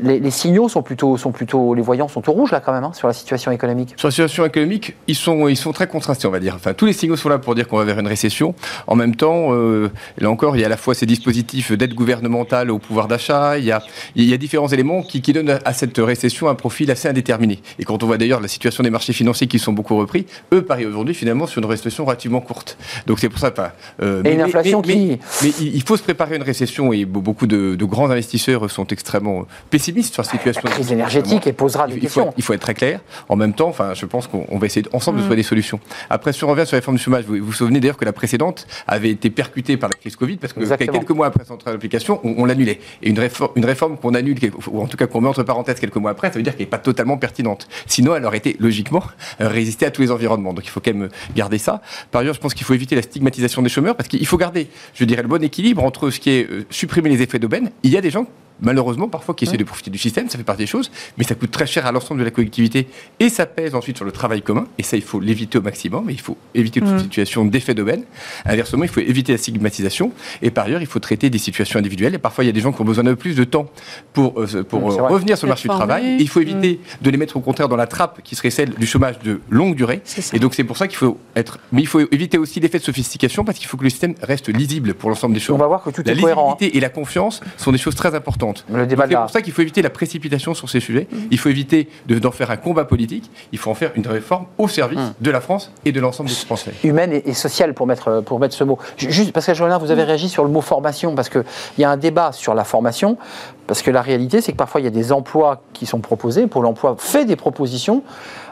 [0.00, 2.92] les, signaux sont plutôt, sont plutôt, les voyants sont au rouge là quand même hein,
[2.92, 3.94] sur la situation économique.
[3.96, 6.54] Sur la situation économique, ils sont, ils sont très contrastés, on va dire.
[6.54, 8.54] Enfin, tous les signaux sont là pour dire qu'on va vers une récession.
[8.86, 11.94] En même temps, euh, là encore, il y a à la fois ces dispositifs d'aide
[11.94, 13.58] gouvernementale au pouvoir d'achat.
[13.58, 13.82] Il y a,
[14.14, 17.60] il y a différents éléments qui, qui, donnent à cette récession un profil assez indéterminé.
[17.78, 20.62] Et quand on voit d'ailleurs la situation des marchés financiers qui sont beaucoup repris, eux
[20.62, 22.76] parient aujourd'hui finalement sur une récession relativement courte.
[23.06, 23.50] Donc c'est pour ça.
[23.52, 23.70] Enfin,
[24.02, 25.18] euh, et une inflation qui.
[25.42, 28.86] Mais, il faut se préparer à une récession et beaucoup de, de grands investisseurs sont
[28.86, 30.62] extrêmement pessimistes sur la situation.
[30.64, 32.26] La crise énergétique et posera des il questions.
[32.26, 33.00] Faut, il faut être très clair.
[33.28, 35.26] En même temps, enfin, je pense qu'on va essayer ensemble de mm.
[35.26, 35.80] trouver des solutions.
[36.10, 38.12] Après, si on revient sur la réforme du chômage, vous vous souvenez d'ailleurs que la
[38.12, 42.20] précédente avait été percutée par la crise Covid parce que quelques mois après son application,
[42.24, 42.80] on, l'annulait.
[43.02, 45.80] Et une réforme, une réforme qu'on annule, ou en tout cas qu'on met entre parenthèses
[45.80, 47.68] quelques mois après, ça veut dire qu'elle n'est pas totalement pertinente.
[47.86, 49.02] Sinon, elle aurait été logiquement
[49.40, 50.54] résister à tous les environnements.
[50.54, 51.82] Donc il faut quand même garder ça.
[52.10, 54.68] Par ailleurs, je pense qu'il faut éviter la stigmatisation des chômeurs parce qu'il faut garder,
[54.94, 57.70] je dirais, le bon équilibre entre ce qui est euh, supprimer les effets d'aubaine.
[57.82, 58.26] Il y a des gens
[58.60, 61.34] malheureusement, parfois, qui essaient de profiter du système, ça fait partie des choses, mais ça
[61.34, 62.88] coûte très cher à l'ensemble de la collectivité
[63.20, 64.66] et ça pèse ensuite sur le travail commun.
[64.78, 66.04] Et ça, il faut l'éviter au maximum.
[66.06, 68.04] Mais il faut éviter toute situation d'effet d'aubaine.
[68.44, 70.12] Inversement, il faut éviter la stigmatisation.
[70.42, 72.14] Et par ailleurs, il faut traiter des situations individuelles.
[72.14, 73.66] Et parfois, il y a des gens qui ont besoin de plus de temps
[74.12, 76.16] pour, euh, pour euh, revenir sur le marché du travail.
[76.18, 78.86] il faut éviter de les mettre au contraire dans la trappe qui serait celle du
[78.86, 80.02] chômage de longue durée.
[80.32, 81.58] Et donc, c'est pour ça qu'il faut être.
[81.72, 84.48] Mais il faut éviter aussi l'effet de sophistication parce qu'il faut que le système reste
[84.48, 85.56] lisible pour l'ensemble des choses.
[85.56, 86.42] On va voir que tout la est cohérent.
[86.42, 88.45] La lisibilité et la confiance sont des choses très importantes.
[88.68, 91.08] C'est pour ça qu'il faut éviter la précipitation sur ces sujets.
[91.10, 91.16] Mm.
[91.30, 93.30] Il faut éviter d'en faire un combat politique.
[93.52, 95.14] Il faut en faire une réforme au service mm.
[95.20, 96.72] de la France et de l'ensemble des Français.
[96.84, 98.78] Humaine et, sociale, pour mettre, pour mettre ce mot.
[98.96, 100.06] Juste, parce que Joël, vous avez mm.
[100.06, 101.44] réagi sur le mot formation, parce qu'il
[101.78, 103.18] y a un débat sur la formation,
[103.66, 106.46] parce que la réalité, c'est que parfois, il y a des emplois qui sont proposés.
[106.46, 108.02] Pour l'emploi fait des propositions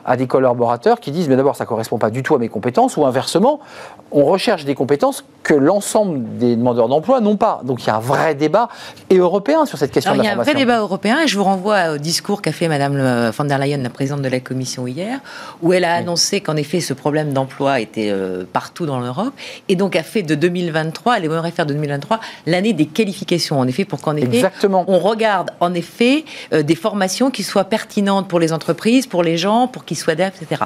[0.05, 2.97] à des collaborateurs qui disent mais d'abord ça correspond pas du tout à mes compétences
[2.97, 3.61] ou inversement
[4.13, 7.61] on recherche des compétences que l'ensemble des demandeurs d'emploi n'ont pas.
[7.65, 8.69] Donc il y a un vrai débat
[9.11, 10.43] et européen sur cette question de la formation.
[10.43, 12.69] Il y a un vrai débat européen et je vous renvoie au discours qu'a fait
[12.69, 15.19] Madame von der Leyen, la présidente de la Commission hier,
[15.63, 19.33] où elle a annoncé qu'en effet ce problème d'emploi était euh, partout dans l'Europe
[19.69, 23.67] et donc a fait de 2023, elle aimerait faire de 2023 l'année des qualifications en
[23.67, 24.85] effet pour qu'en effet Exactement.
[24.87, 29.37] on regarde en effet euh, des formations qui soient pertinentes pour les entreprises, pour les
[29.37, 30.63] gens, pour qu'ils soient d'être, etc.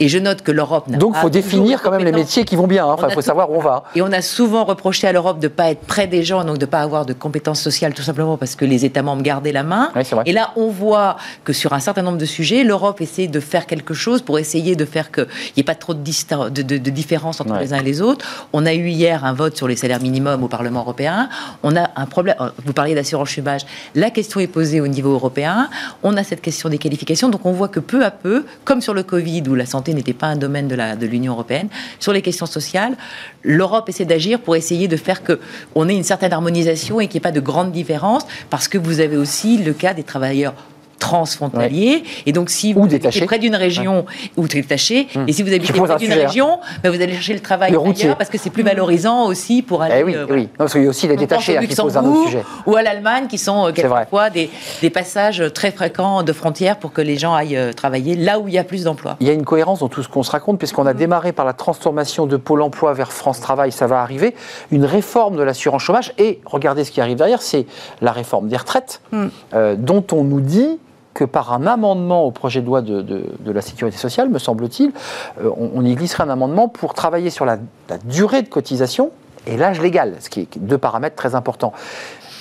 [0.00, 2.56] Et je note que l'Europe n'a Donc il faut définir quand même les métiers qui
[2.56, 2.86] vont bien.
[2.86, 2.96] Hein.
[3.08, 3.84] il faut savoir où on va.
[3.94, 6.58] Et on a souvent reproché à l'Europe de ne pas être près des gens, donc
[6.58, 9.52] de ne pas avoir de compétences sociales, tout simplement parce que les États membres gardaient
[9.52, 9.90] la main.
[10.26, 13.66] et là, on voit que sur un certain nombre de sujets, l'Europe essaie de faire
[13.66, 15.26] quelque chose pour essayer de faire qu'il
[15.56, 18.24] n'y ait pas trop de, de, de, différence entre les uns et les autres.
[18.52, 21.28] On a eu hier un vote sur les salaires minimums au Parlement européen.
[21.62, 22.36] On a un problème.
[22.40, 23.62] Euh, vous parliez d'assurance chômage.
[23.94, 25.68] La question est posée au niveau européen.
[26.02, 27.28] On a cette question des qualifications.
[27.28, 30.12] Donc on voit que peu à peu, comme sur le Covid où la santé n'était
[30.12, 31.68] pas un domaine de l'Union européenne,
[31.98, 32.96] sur les questions sociales,
[33.42, 37.22] l'Europe essaie d'agir pour essayer de faire qu'on ait une certaine harmonisation et qu'il n'y
[37.22, 40.54] ait pas de grandes différences, parce que vous avez aussi le cas des travailleurs
[41.02, 42.04] transfrontalier.
[42.26, 45.24] Et donc, si vous habitez près d'une région ou détaché, hum.
[45.26, 48.30] et si vous habitez près d'une région, ben, vous allez chercher le travail ailleurs parce
[48.30, 49.96] que c'est plus valorisant aussi pour aller.
[49.98, 50.48] Eh oui, euh, oui.
[50.56, 52.44] parce qu'il y a aussi les détachés hein, qui posent un autre sujet.
[52.66, 54.48] Ou à l'Allemagne, qui sont euh, quelquefois des,
[54.80, 58.46] des, passages très fréquents de frontières pour que les gens aillent euh, travailler là où
[58.46, 59.16] il y a plus d'emplois.
[59.20, 61.44] Il y a une cohérence dans tout ce qu'on se raconte, puisqu'on a démarré par
[61.44, 64.34] la transformation de Pôle emploi vers France Travail, ça va arriver,
[64.70, 67.66] une réforme de l'assurance chômage, et regardez ce qui arrive derrière, c'est
[68.00, 69.30] la réforme des retraites, hum.
[69.78, 70.78] dont on nous dit
[71.14, 74.92] que par un amendement au projet de loi de, la sécurité sociale, me semble-t-il,
[75.40, 77.58] euh, on, y glisserait un amendement pour travailler sur la,
[78.04, 79.10] durée de cotisation
[79.46, 81.72] et l'âge légal, ce qui est deux paramètres très importants.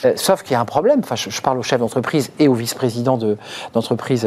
[0.05, 3.19] Euh, sauf qu'il y a un problème, je, parle aux chefs d'entreprise et aux vice-présidents
[3.73, 4.25] d'entreprise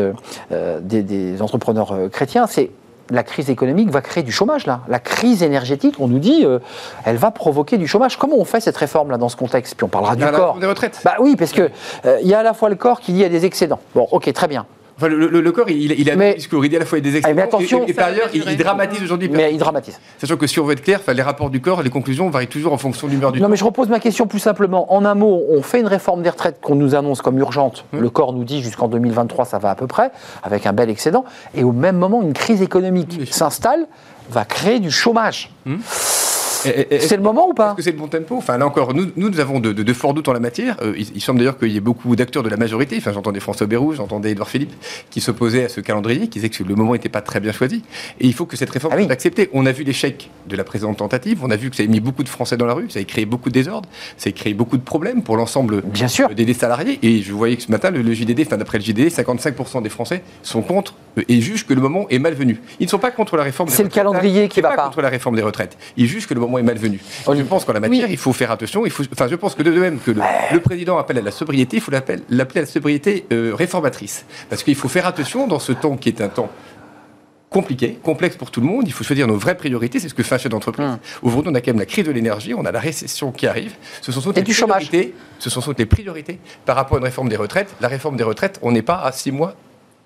[0.52, 2.70] euh, des, des, entrepreneurs chrétiens, c'est
[3.10, 4.80] la crise économique va créer du chômage là.
[4.88, 6.58] La crise énergétique, on nous dit, euh,
[7.04, 8.16] elle va provoquer du chômage.
[8.16, 9.74] Comment on fait cette réforme là dans ce contexte?
[9.76, 10.58] Puis on parlera du corps.
[10.58, 11.00] Des retraites.
[11.04, 11.70] Bah oui, parce que
[12.06, 13.44] euh, il y a à la fois le corps qui dit qu'il y a des
[13.44, 13.80] excédents.
[13.94, 14.66] Bon, ok, très bien.
[14.96, 17.34] Enfin, le, corps, il, il a mais, discours, il dit à la fois des excédents,
[17.34, 19.28] mais attention, et, par ailleurs, il, dramatise aujourd'hui.
[19.28, 19.98] Mais il dramatise.
[20.18, 22.72] Sachant que si on veut être clair, les rapports du corps, les conclusions varient toujours
[22.72, 24.92] en fonction de l'humeur du Non, mais je repose ma question plus simplement.
[24.92, 27.84] En un mot, on fait une réforme des retraites qu'on nous annonce comme urgente.
[27.92, 28.00] Hum.
[28.00, 30.10] Le corps nous dit jusqu'en 2023, ça va à peu près,
[30.42, 31.24] avec un bel excédent.
[31.54, 33.86] Et au même moment, une crise économique s'installe
[34.30, 35.50] va créer du chômage.
[35.66, 35.76] Hmm.
[36.64, 38.36] C'est le moment ou pas Est-ce que c'est le bon tempo?
[38.36, 40.76] Enfin, là encore, nous, nous, avons de, forts doutes en la matière.
[40.82, 42.96] Euh, il, semble d'ailleurs qu'il y ait beaucoup d'acteurs de la majorité.
[42.98, 44.72] Enfin, j'entendais François Bayrou, j'entendais Edouard Philippe,
[45.10, 47.82] qui s'opposaient à ce calendrier, qui disaient que le moment n'était pas très bien choisi.
[48.20, 49.50] Et il faut que cette réforme ah soit acceptée.
[49.52, 51.40] On a vu l'échec de la présente tentative.
[51.42, 52.90] On a vu que ça a mis beaucoup de Français dans la rue.
[52.90, 53.88] Ça a créé beaucoup de désordre.
[54.16, 55.82] Ça a créé beaucoup de problèmes pour l'ensemble
[56.34, 56.98] des salariés.
[57.02, 60.22] Et je voyais que ce matin, le, JDD, enfin, d'après le JDD, 55% des Français
[60.42, 62.60] sont contre euh, et jugent que le moment est malvenu.
[62.80, 63.68] Ils ne sont pas contre la réforme.
[63.68, 65.76] C'est le calendrier qui va pas, pas contre la réforme des retraites.
[65.96, 67.00] Ils jugent que le moment est malvenu.
[67.26, 68.84] Je pense qu'en la matière, il faut faire attention.
[68.84, 71.76] Il faut, enfin, je pense que de même que le, président appelle à la sobriété,
[71.76, 74.24] il faut l'appeler à la sobriété euh, réformatrice.
[74.48, 76.50] Parce qu'il faut faire attention dans ce temps qui est un temps
[77.54, 78.82] compliqué, complexe pour tout le monde.
[78.86, 80.00] Il faut choisir nos vraies priorités.
[80.00, 80.86] C'est ce que fait un chef d'entreprise.
[80.86, 80.98] Hum.
[81.22, 83.74] Aujourd'hui, on a quand même la crise de l'énergie, on a la récession qui arrive.
[84.02, 85.14] Ce sont toutes les priorités.
[85.38, 87.74] Ce sont toutes les priorités par rapport à une réforme des retraites.
[87.80, 89.54] La réforme des retraites, on n'est pas à six mois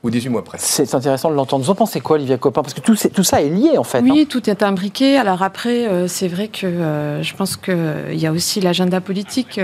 [0.05, 0.59] ou 18 mois après.
[0.61, 1.65] C'est intéressant de l'entendre.
[1.65, 4.01] Vous en pensez quoi, Olivia Copin Parce que tout, tout, ça est lié, en fait.
[4.01, 4.27] Oui, hein.
[4.29, 5.17] tout est imbriqué.
[5.17, 9.01] Alors après, euh, c'est vrai que euh, je pense qu'il euh, y a aussi l'agenda
[9.01, 9.61] politique.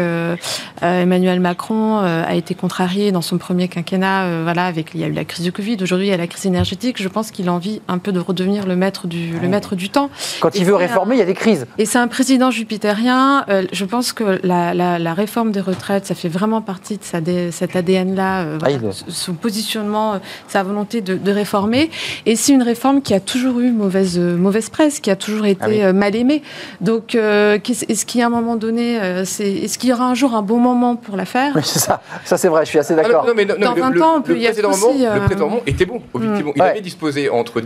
[0.82, 4.42] Emmanuel Macron a été contrarié dans son premier quinquennat.
[4.42, 5.76] voilà, avec, il y a eu la crise du Covid.
[5.82, 7.00] Aujourd'hui, il y a la crise énergétique.
[7.00, 9.88] Je pense qu'il a envie un peu de redevenir le maître du, le maître du
[9.88, 10.10] temps.
[10.40, 11.66] Quand il veut réformer, il y a des crises.
[11.78, 13.46] Et c'est un président jupitérien.
[13.72, 17.20] je pense que la, la, réforme des retraites, ça fait vraiment partie de sa,
[17.52, 18.46] cet ADN-là.
[18.62, 18.68] Ah,
[19.08, 21.90] son positionnement sa volonté de, réformer.
[22.26, 25.82] Et c'est une réforme qui a toujours eu mauvaise, mauvaise presse, qui a toujours été
[25.82, 26.42] ah euh, mal aimée.
[26.80, 27.58] Donc, euh,
[27.88, 30.42] est-ce qu'il y a un moment donné, euh, est-ce qu'il y aura un jour un
[30.42, 31.52] bon moment pour la faire?
[31.54, 32.00] Oui, c'est ça.
[32.24, 33.26] Ça, c'est vrai, je suis assez d'accord.
[33.58, 35.04] Dans 20 ans, on peut y être aussi...
[35.04, 36.52] Le précédent était bon, objectivement.
[36.54, 37.62] Il avait disposé entre,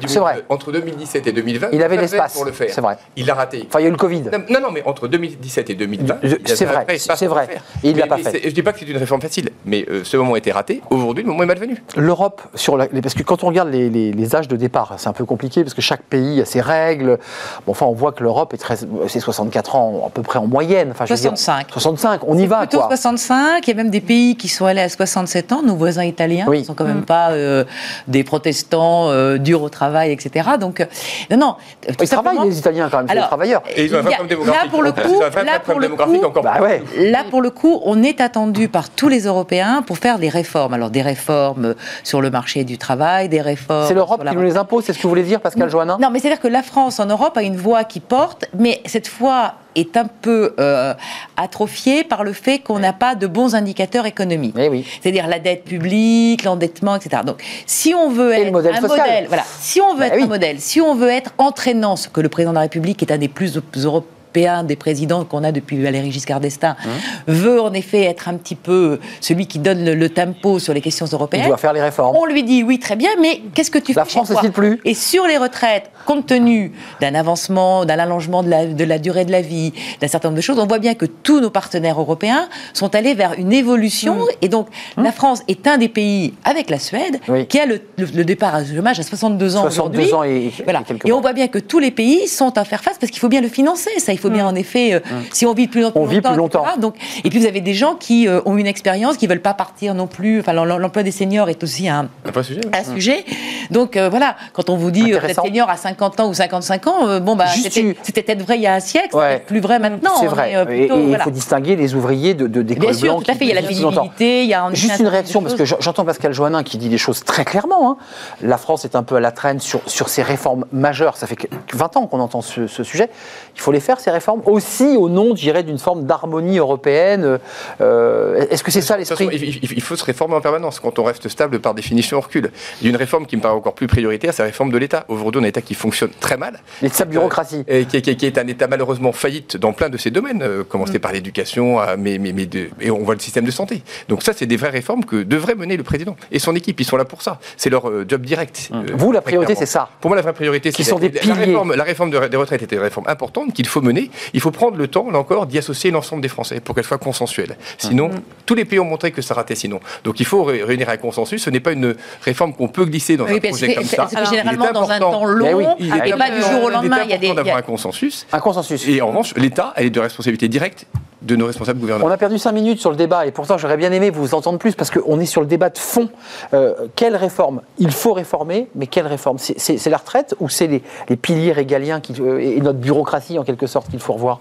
[0.49, 1.68] entre 2017 et 2020.
[1.73, 2.71] Il avait l'espace pour le faire.
[2.71, 2.99] C'est vrai.
[3.16, 3.64] Il l'a raté.
[3.68, 4.25] Enfin, il y a eu le Covid.
[4.51, 6.18] Non, non, mais entre 2017 et 2020.
[6.44, 7.49] C'est vrai, c'est vrai.
[7.83, 8.40] Et il l'a pas fait.
[8.42, 10.83] Je ne dis pas que c'est une réforme facile, mais ce moment était raté.
[10.90, 11.83] Aujourd'hui, le moment est malvenu.
[11.97, 15.62] L'Europe, sur parce que quand on regarde les, âges de départ, c'est un peu compliqué
[15.62, 17.18] parce que chaque pays a ses règles.
[17.66, 18.76] Bon, enfin, on voit que l'Europe est très,
[19.08, 20.88] c'est 64 ans à peu près en moyenne.
[20.90, 21.66] Enfin, 65.
[21.70, 22.66] 65, on y va.
[22.66, 23.66] Plutôt 65.
[23.66, 25.62] Il y a même des pays qui sont allés à 67 ans.
[25.62, 27.04] Nos voisins italiens ne sont quand même mm.
[27.04, 27.64] pas euh,
[28.06, 30.50] des protestants euh, durs au travail, etc.
[30.61, 30.87] Donc, euh,
[31.30, 31.56] non, non.
[32.00, 33.62] Ils travaillent les Italiens quand même, c'est des travailleurs.
[33.76, 34.62] Et ils ont un vrai problème démographique.
[34.62, 36.82] Là pour le coup, là pour le coup, encore bah ouais.
[36.96, 40.74] là pour le coup, on est attendu par tous les Européens pour faire des réformes.
[40.74, 43.87] Alors des réformes sur le marché du travail, des réformes.
[43.87, 46.11] C'est l'Europe qui nous les impose, c'est ce que vous voulez dire, Pascal Joannin Non,
[46.11, 49.55] mais c'est-à-dire que la France en Europe a une voix qui porte, mais cette fois
[49.74, 50.94] est un peu euh,
[51.37, 54.57] atrophiée par le fait qu'on n'a pas de bons indicateurs économiques.
[54.59, 54.87] Eh oui.
[55.01, 57.22] C'est-à-dire la dette publique, l'endettement, etc.
[57.24, 60.61] Donc, si on veut être un modèle, voilà, si on veut bah être un modèle,
[60.61, 63.29] si on veut être entraînant, ce que le président de la République est un des
[63.29, 64.17] plus européens
[64.64, 66.88] des présidents qu'on a depuis Valéry Giscard d'Estaing, hein
[67.27, 71.07] veut en effet être un petit peu celui qui donne le, tempo sur les questions
[71.07, 71.45] européennes.
[71.45, 72.17] Il doit faire les réformes.
[72.17, 74.81] On lui dit oui, très bien, mais qu'est-ce que tu la fais France ne plus
[74.85, 79.25] Et sur les retraites, compte tenu d'un avancement, d'un allongement de la, de la, durée
[79.25, 82.01] de la vie, d'un certain nombre de choses, on voit bien que tous nos partenaires
[82.01, 84.17] européens sont allés vers une évolution.
[84.17, 84.43] Mmh.
[84.43, 85.03] Et donc, mmh.
[85.03, 87.81] la France est un des pays, avec la Suède, qui a le,
[88.25, 90.83] départ à chômage à 62 ans 62 ans et, voilà.
[91.05, 93.29] et on voit bien que tous les pays sont à faire face parce qu'il faut
[93.29, 93.91] bien le financer.
[93.99, 94.48] Ça, il faut bien mm.
[94.48, 95.22] en effet, euh, mm.
[95.33, 96.64] si on vit plus, longtemps, on vit plus longtemps.
[96.78, 99.54] donc, et puis vous avez des gens qui euh, ont une expérience, qui veulent pas
[99.54, 100.40] partir non plus.
[100.40, 102.61] Enfin, l'emploi des seniors est aussi un, un sujet.
[102.72, 103.24] Un sujet.
[103.70, 106.87] Donc euh, voilà, quand on vous dit que être senior à 50 ans ou 55
[106.87, 110.11] ans, bon bah c'était peut-être vrai il y a un siècle, c'est plus vrai maintenant.
[110.20, 110.66] C'est vrai.
[110.70, 113.44] et, il faut distinguer les ouvriers de, de des Bien sûr, tout à fait.
[113.44, 116.33] Il y a la visibilité, il y a juste une réaction parce que j'entends Pascal
[116.33, 117.90] Joannin qui dit des choses très clairement.
[117.90, 117.96] Hein.
[118.42, 121.16] La France est un peu à la traîne sur sur ces réformes majeures.
[121.16, 121.37] Ça fait
[121.72, 123.11] 20 ans qu'on entend ce, ce sujet.
[123.54, 127.38] Il faut les faire ces réformes aussi au nom, je d'une forme d'harmonie européenne.
[127.81, 130.81] Est-ce que c'est ça l'esprit il, faut se réformer en permanence.
[130.81, 132.51] Quand on reste stable, par définition, on recule.
[132.81, 134.79] Il y a une réforme qui me paraît encore plus prioritaire, c'est la réforme de
[134.79, 135.05] l'État.
[135.09, 136.61] Aujourd'hui, on a un État qui fonctionne très mal.
[136.83, 137.64] L'État bureaucratie.
[137.68, 141.01] Et qui, est un État malheureusement faillite dans plein de ces domaines, euh, commencer mm.
[141.01, 143.83] par l'éducation, mais, mais, mais de, et on voit le système de santé.
[144.09, 146.81] Donc ça, c'est des vraies réformes que devrait mener le président et son équipe.
[146.81, 147.40] Ils sont là pour ça.
[147.57, 148.71] C'est leur euh, job direct.
[148.73, 148.92] Mm.
[148.94, 151.85] Vous, la priorité, c'est ça Pour moi, la vraie priorité, c'est des la, réforme, la
[151.85, 153.97] réforme des retraites était une réforme importante qu'il faut mener.
[154.32, 156.99] Il faut prendre le temps, là encore, d'y associer l'ensemble des Français pour qu'elle soit
[156.99, 157.57] consensuelle.
[157.76, 158.20] Sinon, mm.
[158.46, 159.80] tous les pays ont montré que ça ratait sinon.
[160.05, 161.42] Donc il faut réunir un consensus.
[161.42, 164.09] Ce n'est pas une réforme qu'on peut glisser dans un projet comme ça.
[164.30, 167.01] généralement, dans un temps long, il et pas du jour au lendemain.
[167.05, 167.34] Il y a des.
[167.34, 168.26] d'avoir un consensus.
[168.32, 168.86] Un consensus.
[168.88, 170.86] Et en revanche, l'État, elle est de responsabilité directe
[171.23, 172.11] de nos responsables gouvernementaux.
[172.11, 174.59] On a perdu 5 minutes sur le débat et pourtant j'aurais bien aimé vous entendre
[174.59, 176.09] plus parce qu'on est sur le débat de fond.
[176.55, 177.62] Euh, quelle réforme?
[177.79, 179.39] Il faut réformer, mais quelle réforme?
[179.39, 183.91] C'est la retraite ou c'est les, piliers régaliens euh, et notre bureaucratie en quelque sorte
[183.91, 184.41] qu'il faut revoir?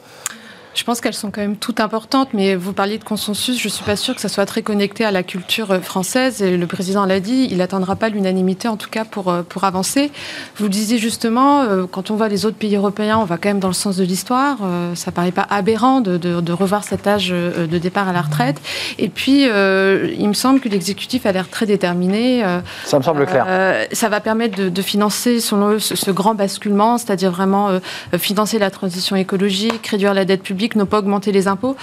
[0.77, 3.71] Je pense qu'elles sont quand même toutes importantes, mais vous parliez de consensus, je ne
[3.71, 6.67] suis pas sûre que ça soit très connecté à la culture euh, française, et le
[6.67, 10.11] président l'a dit, il n'attendra pas l'unanimité en tout cas pour, euh, pour avancer.
[10.57, 13.49] Vous le disiez justement, euh, quand on voit les autres pays européens, on va quand
[13.49, 14.57] même dans le sens de l'histoire,
[14.93, 18.61] ça ne paraît pas aberrant de, de, revoir cet âge de départ à la retraite.
[18.97, 22.43] Et puis, il me semble que l'exécutif a l'air très déterminé.
[22.85, 23.87] ça me semble clair.
[23.91, 27.79] ça va permettre de, financer selon eux, ce, ce grand basculement, c'est-à-dire vraiment
[28.17, 31.75] financer la transition écologique, réduire la dette publique ne pas augmenter les impôts.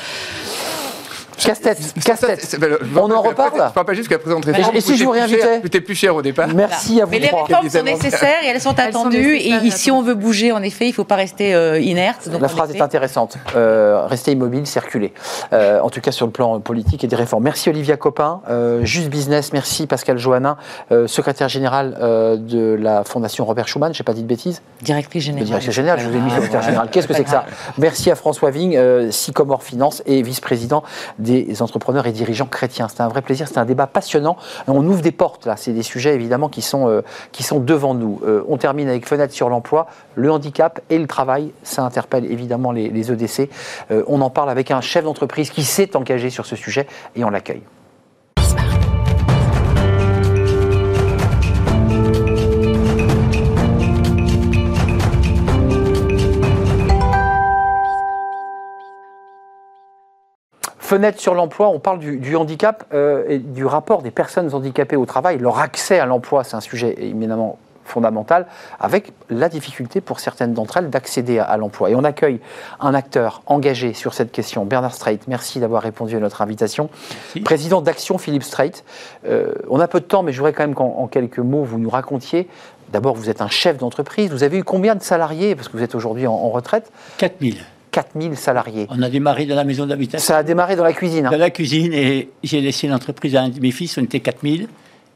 [1.39, 2.59] Casse-tête, casse-tête.
[2.97, 4.53] On en reparle Je ne parle pas juste qu'à présenter.
[4.75, 6.49] Et si je vous réinvitais C'était plus cher au départ.
[6.55, 7.11] Merci à vous.
[7.11, 9.37] Mais les réformes sont nécessaires et elles sont attendues.
[9.37, 12.29] et si on veut bouger, en effet, il ne faut pas rester euh, inerte.
[12.41, 13.37] La phrase est intéressante.
[13.57, 15.13] Euh, rester immobile, circuler.
[15.53, 17.45] Euh, en tout cas, sur le plan politique et des réformes.
[17.45, 18.41] Merci Olivia Copin.
[18.83, 20.57] Juste Business, merci Pascal Johannin,
[21.07, 21.97] secrétaire général
[22.41, 23.93] de la Fondation Robert Schuman.
[23.93, 24.63] Je n'ai pas dit de bêtises.
[24.83, 25.47] Directrice générale.
[25.47, 26.89] Directrice générale, je vous ai mis secrétaire général.
[26.91, 27.45] Qu'est-ce que c'est que ça
[27.79, 30.83] Merci à François Vigne, Sycomore Finance et vice-président
[31.25, 32.89] des entrepreneurs et dirigeants chrétiens.
[32.89, 34.37] C'était un vrai plaisir, c'était un débat passionnant.
[34.69, 37.03] On ouvre des portes là, c'est des sujets évidemment qui sont, euh,
[37.59, 38.21] devant nous.
[38.25, 41.53] Euh, on termine avec fenêtre sur l'emploi, le handicap et le travail.
[41.63, 43.51] Ça interpelle évidemment les, EDC.
[43.91, 47.25] Euh, on en parle avec un chef d'entreprise qui s'est engagé sur ce sujet et
[47.25, 47.63] on l'accueille.
[60.85, 65.07] Fenêtre sur l'emploi, on parle du, handicap euh, et du rapport des personnes handicapées au
[65.07, 65.39] travail.
[65.39, 68.47] Leur accès à l'emploi, c'est un sujet éminemment fondamental,
[68.79, 71.89] avec la difficulté pour certaines d'entre elles d'accéder à, l'emploi.
[71.89, 72.39] Et on accueille
[72.81, 75.21] un acteur engagé sur cette question, Bernard Strait.
[75.27, 76.91] Merci d'avoir répondu à notre invitation.
[77.47, 78.73] Président d'Action Philippe Strait.
[79.27, 81.79] Euh, on a peu de temps, mais je voudrais quand même qu'en quelques mots, vous
[81.79, 82.47] nous racontiez.
[82.93, 84.31] D'abord, vous êtes un chef d'entreprise.
[84.31, 86.93] Vous avez eu combien de salariés Parce que vous êtes aujourd'hui en, en retraite?
[87.17, 87.65] 4000.
[87.95, 88.87] 4000 salariés.
[88.91, 90.27] On a démarré dans la maison d'habitation.
[90.27, 91.27] Ça a démarré dans la cuisine.
[91.27, 91.31] Hein.
[91.31, 94.67] Dans la cuisine, et j'ai laissé l'entreprise à un de mes fils, on était 4000.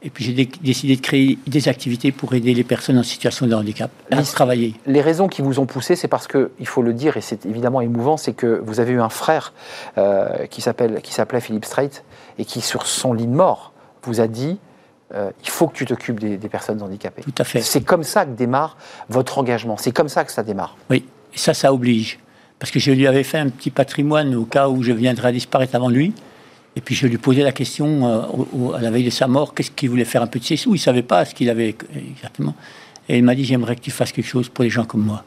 [0.01, 3.53] Et puis j'ai décidé de créer des activités pour aider les personnes en situation de
[3.53, 4.75] handicap à travailler.
[4.85, 7.45] Les raisons qui vous ont poussé, c'est parce que, il faut le dire, et c'est
[7.45, 9.53] évidemment émouvant, c'est que vous avez eu un frère
[9.97, 11.89] euh, qui s'appelait Philippe Strait
[12.37, 13.73] et qui, sur son lit de mort,
[14.03, 14.57] vous a dit
[15.13, 17.23] euh, il faut que tu t'occupes des, des, personnes handicapées.
[17.23, 17.59] Tout à fait.
[17.59, 18.77] C'est comme ça que démarre
[19.09, 19.75] votre engagement.
[19.75, 20.77] C'est comme ça que ça démarre.
[20.89, 21.03] Oui,
[21.33, 22.19] et ça, ça oblige
[22.59, 25.31] parce que je lui avais fait un petit patrimoine au cas où je viendrais à
[25.31, 26.13] disparaître avant lui.
[26.75, 29.71] Et puis je lui posais la question euh, à la veille de sa mort, qu'est-ce
[29.71, 30.69] qu'il voulait faire un peu de ses sous?
[30.69, 32.53] Il ne savait pas ce qu'il avait exactement.
[33.07, 35.23] Et il m'a dit, j'aimerais que tu fasses quelque chose pour les gens comme moi.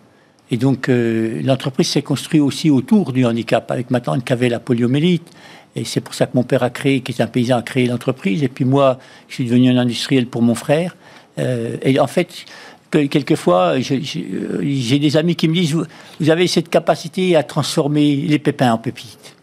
[0.51, 4.49] Et donc euh, l'entreprise s'est construite aussi autour du handicap, avec ma tante qui avait
[4.49, 5.29] la poliomélite.
[5.75, 7.87] Et c'est pour ça que mon père a créé, qui est un paysan, a créé
[7.87, 8.43] l'entreprise.
[8.43, 10.95] Et puis moi, je suis devenu un industriel pour mon frère.
[11.39, 12.45] Euh, et en fait,
[12.93, 18.73] quelquefois, j'ai des amis qui me disent vous avez cette capacité à transformer les pépins
[18.73, 19.37] en pépites.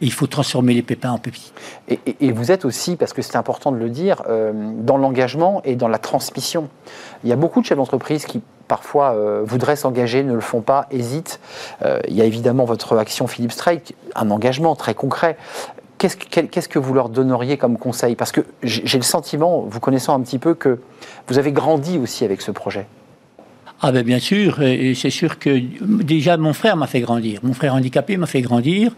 [0.00, 1.52] il faut transformer les pépins en pépites.
[1.88, 5.76] Et, vous êtes aussi, parce que c'est important de le dire, euh, dans l'engagement et
[5.76, 6.68] dans la transmission.
[7.24, 10.60] Il y a beaucoup de chefs d'entreprise qui parfois euh, voudraient s'engager, ne le font
[10.60, 11.40] pas, hésitent.
[11.82, 15.36] Euh, il y a évidemment votre action Philippe Strike, un engagement très concret.
[15.98, 18.16] Qu'est-ce que vous leur donneriez comme conseil?
[18.16, 20.78] Parce que j'ai le sentiment, vous connaissant un petit peu, que
[21.28, 22.86] vous avez grandi aussi avec ce projet.
[23.82, 24.56] Ah ben bien sûr,
[24.94, 25.58] c'est sûr que
[26.02, 27.40] déjà mon frère m'a fait grandir.
[27.42, 28.92] Mon frère handicapé m'a fait grandir,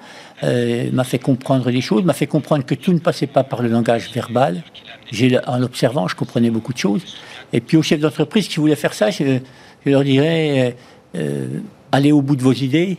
[0.45, 3.61] euh, m'a fait comprendre des choses, m'a fait comprendre que tout ne passait pas par
[3.61, 4.63] le langage verbal.
[5.49, 7.03] En l'observant, je comprenais beaucoup de choses.
[7.53, 9.41] Et puis aux chefs d'entreprise qui voulaient faire ça, je,
[9.85, 10.77] leur dirais,
[11.17, 11.47] euh, euh,
[11.91, 12.99] allez au bout de vos idées,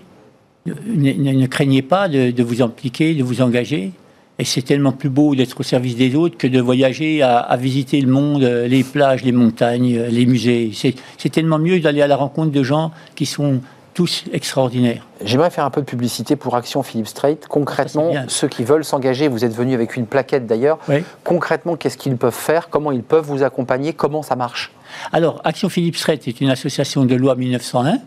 [0.65, 3.91] ne, craignez pas de, vous impliquer, de vous engager.
[4.37, 7.99] Et c'est tellement plus beau d'être au service des autres que de voyager à, visiter
[7.99, 10.71] le monde, euh, les plages, les montagnes, euh, les musées.
[10.73, 13.59] C'est tellement mieux d'aller à la rencontre de gens qui sont
[13.93, 15.05] tous extraordinaires.
[15.25, 17.37] J'aimerais faire un peu de publicité pour Action Philippe Strait.
[17.49, 20.79] Concrètement, ceux qui veulent s'engager, vous êtes venu avec une plaquette d'ailleurs.
[21.25, 22.69] Concrètement, qu'est-ce qu'ils peuvent faire?
[22.69, 23.91] Comment ils peuvent vous accompagner?
[23.91, 24.71] Comment ça marche?
[25.11, 27.97] Alors, Action Philippe Strait est une association de loi 1901 euh,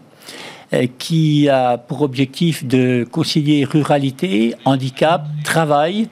[0.99, 6.09] qui a pour objectif de concilier ruralité, handicap, travail,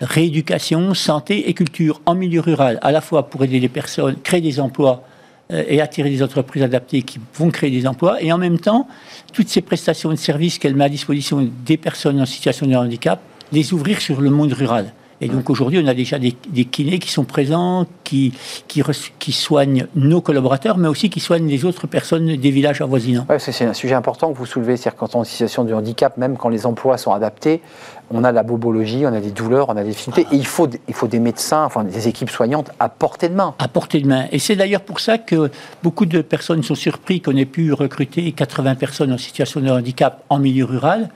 [0.00, 4.40] rééducation, santé et culture en milieu rural, à la fois pour aider les personnes, créer
[4.40, 5.04] des emplois
[5.52, 8.86] euh, et attirer des entreprises adaptées qui vont créer des emplois, et en même temps,
[9.32, 13.20] toutes ces prestations de services qu'elle met à disposition des personnes en situation de handicap,
[13.52, 14.92] les ouvrir sur le monde rural.
[15.24, 16.34] Et donc aujourd'hui, on a déjà des,
[16.66, 18.34] kinés qui sont présents, qui,
[18.68, 18.82] qui,
[19.18, 23.24] qui, soignent nos collaborateurs, mais aussi qui soignent les autres personnes des villages avoisinants.
[23.30, 25.72] Ouais, c'est un sujet important que vous soulevez, c'est-à-dire quand on est en situation de
[25.72, 27.62] handicap, même quand les emplois sont adaptés,
[28.10, 30.68] on a la bobologie, on a des douleurs, on a des difficultés, et il faut,
[30.88, 33.54] il faut des médecins, enfin des équipes soignantes à portée de main.
[33.58, 34.26] À portée de main.
[34.30, 35.50] Et c'est d'ailleurs pour ça que
[35.82, 40.22] beaucoup de personnes sont surpris qu'on ait pu recruter 80 personnes en situation de handicap
[40.28, 41.08] en milieu rural,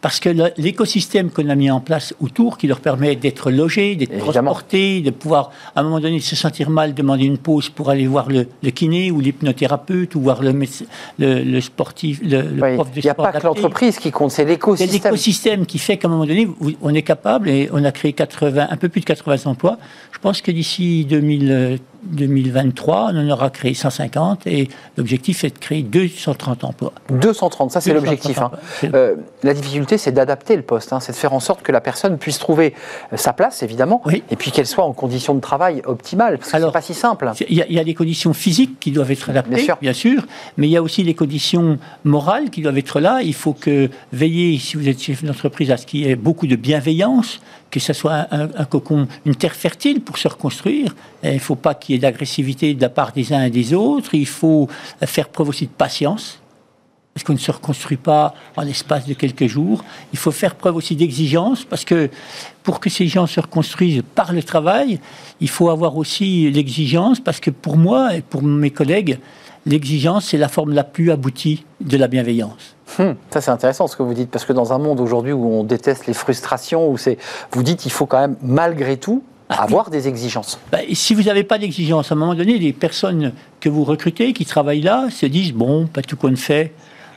[0.00, 4.16] parce que l'écosystème qu'on a mis en place autour, qui leur permet d'être logés, d'être
[4.18, 8.06] transportés, de pouvoir à un moment donné se sentir mal, demander une pause pour aller
[8.06, 10.52] voir le, kiné ou l'hypnothérapeute ou voir le,
[11.18, 13.00] le, sportif, le, prof de sport.
[13.00, 14.88] Il n'y a pas que l'entreprise qui compte, c'est l'écosystème.
[14.88, 16.35] C'est l'écosystème qui fait qu'à un moment donné,
[16.82, 19.78] on est capable, et on a créé 80, un peu plus de 80 emplois.
[20.12, 21.78] Je pense que d'ici 2000,
[22.10, 26.92] 2023, on en aura créé 150 et l'objectif est de créer 230 emplois.
[27.10, 28.38] 230, ça c'est l'objectif.
[28.38, 28.50] Hein.
[28.94, 31.00] Euh, la difficulté, c'est d'adapter le poste, hein.
[31.00, 32.74] c'est de faire en sorte que la personne puisse trouver
[33.12, 36.58] euh, sa place, évidemment, et puis qu'elle soit en conditions de travail optimales, parce que
[36.58, 37.30] c'est pas si simple.
[37.48, 39.76] Il y, a des conditions physiques qui doivent être adaptées, bien sûr.
[39.80, 40.26] bien sûr,
[40.56, 43.20] mais il y a aussi des conditions morales qui doivent être là.
[43.22, 46.46] Il faut que veiller, si vous êtes chef d'entreprise, à ce qu'il y ait beaucoup
[46.46, 47.40] de bienveillance,
[47.70, 50.94] que ce soit un, cocon, une terre fertile pour se reconstruire.
[51.22, 53.74] il ne faut pas qu'il y ait d'agressivité de la part des uns et des
[53.74, 54.14] autres.
[54.14, 54.68] Il faut
[55.04, 56.40] faire preuve aussi de patience.
[57.12, 59.82] Parce qu'on ne se reconstruit pas en l'espace de quelques jours.
[60.12, 62.10] Il faut faire preuve aussi d'exigence, parce que
[62.62, 65.00] pour que ces gens se reconstruisent par le travail,
[65.40, 69.18] il faut avoir aussi l'exigence, parce que pour moi et pour mes collègues,
[69.64, 72.75] l'exigence, c'est la forme la plus aboutie de la bienveillance.
[72.98, 75.44] Hmm, ça c'est intéressant ce que vous dites, parce que dans un monde aujourd'hui où
[75.46, 77.18] on déteste les frustrations, où c'est,
[77.52, 80.58] vous dites qu'il faut quand même malgré tout ah, avoir des exigences.
[80.72, 84.32] Bah, si vous n'avez pas d'exigence, à un moment donné, les personnes que vous recrutez,
[84.32, 86.72] qui travaillent là, se disent, bon, pas tout qu'on fait,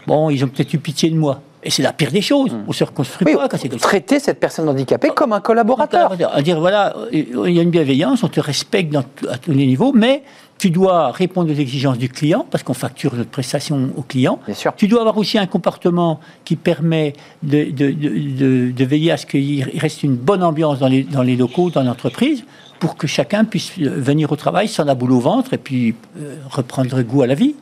[0.05, 1.41] bon, ils ont peut-être eu pitié de moi.
[1.63, 2.53] Et c'est la pire des choses.
[2.53, 2.63] Hmm.
[2.67, 6.13] On se reconstruit pas quand c'est Traiter cette personne handicapée comme un collaborateur.
[6.31, 9.91] À dire, voilà, il y a une bienveillance, on te respecte à tous les niveaux,
[9.91, 10.23] mais
[10.59, 14.39] tu dois répondre aux exigences du client, parce qu'on facture notre prestation au client.
[14.45, 14.73] Bien sûr.
[14.75, 19.25] Tu dois avoir aussi un comportement qui permet de, de, de, de veiller à ce
[19.25, 22.43] qu'il reste une bonne ambiance dans les, dans les locaux, dans l'entreprise
[22.79, 26.35] pour que chacun puisse venir au travail sans la boule au ventre et puis euh,
[26.49, 27.55] reprendre goût à la vie.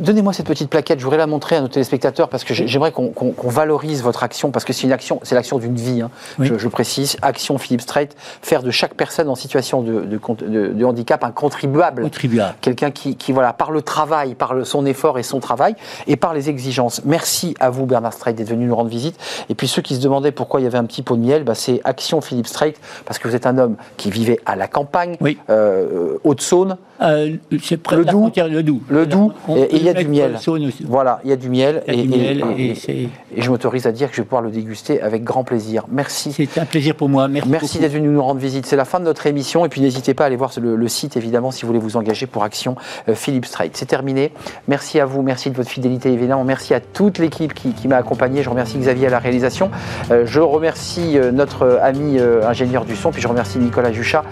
[0.00, 3.48] Donnez-moi cette petite plaquette, je voudrais la montrer à nos téléspectateurs parce que j'aimerais qu'on
[3.48, 6.02] valorise votre action parce que c'est une action, c'est l'action d'une vie.
[6.02, 6.10] Hein.
[6.38, 8.10] Je, précise, action Philippe Strait,
[8.42, 12.54] faire de chaque personne en situation de, de, handicap un contribuable, contribuable.
[12.60, 15.74] quelqu'un qui, qui, voilà, par le travail, par le, son effort et son travail
[16.06, 17.02] et par les exigences.
[17.04, 19.18] Merci à vous Bernard Strait d'être venu nous rendre visite.
[19.48, 21.44] Et puis ceux qui se demandaient pourquoi il y avait un petit pot de miel,
[21.44, 24.68] bah, c'est action Philippe Strait parce que vous êtes un homme qui vivait à la
[24.68, 25.16] campagne,
[25.50, 26.76] euh, Haute-Saône.
[27.00, 28.80] Euh, c'est près le Doubs, le Doubs.
[28.88, 30.38] Le Doubs, et il y a du miel.
[30.86, 31.82] Voilà, il y a du miel.
[31.88, 35.84] Et, je m'autorise à dire que je vais pouvoir le déguster avec grand plaisir.
[35.90, 36.32] Merci.
[36.32, 37.28] C'est un plaisir pour moi.
[37.28, 38.66] Merci, Merci d'être venu nous rendre visite.
[38.66, 39.64] C'est la fin de notre émission.
[39.64, 42.11] Et puis n'hésitez pas à aller voir le, site, évidemment, si vous voulez vous engager
[42.26, 42.76] pour Action
[43.08, 43.70] euh, Philippe Strait.
[43.72, 44.32] C'est terminé.
[44.68, 45.22] Merci à vous.
[45.22, 46.44] Merci de votre fidélité, évidemment.
[46.44, 48.42] Merci à toute l'équipe qui, m'a accompagné.
[48.42, 49.70] Je remercie Xavier à la réalisation.
[50.10, 53.10] je remercie notre ami ingénieur du son.
[53.10, 54.24] Puis je remercie Nicolas Juchat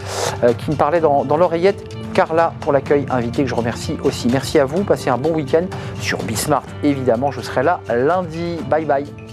[0.44, 1.84] euh, qui me parlait dans, dans l'oreillette.
[2.14, 4.28] Carla pour l'accueil invité que je remercie aussi.
[4.28, 5.66] Merci à vous, passez un bon week-end
[6.00, 7.30] sur Bismart évidemment.
[7.30, 8.58] Je serai là lundi.
[8.68, 9.29] Bye bye.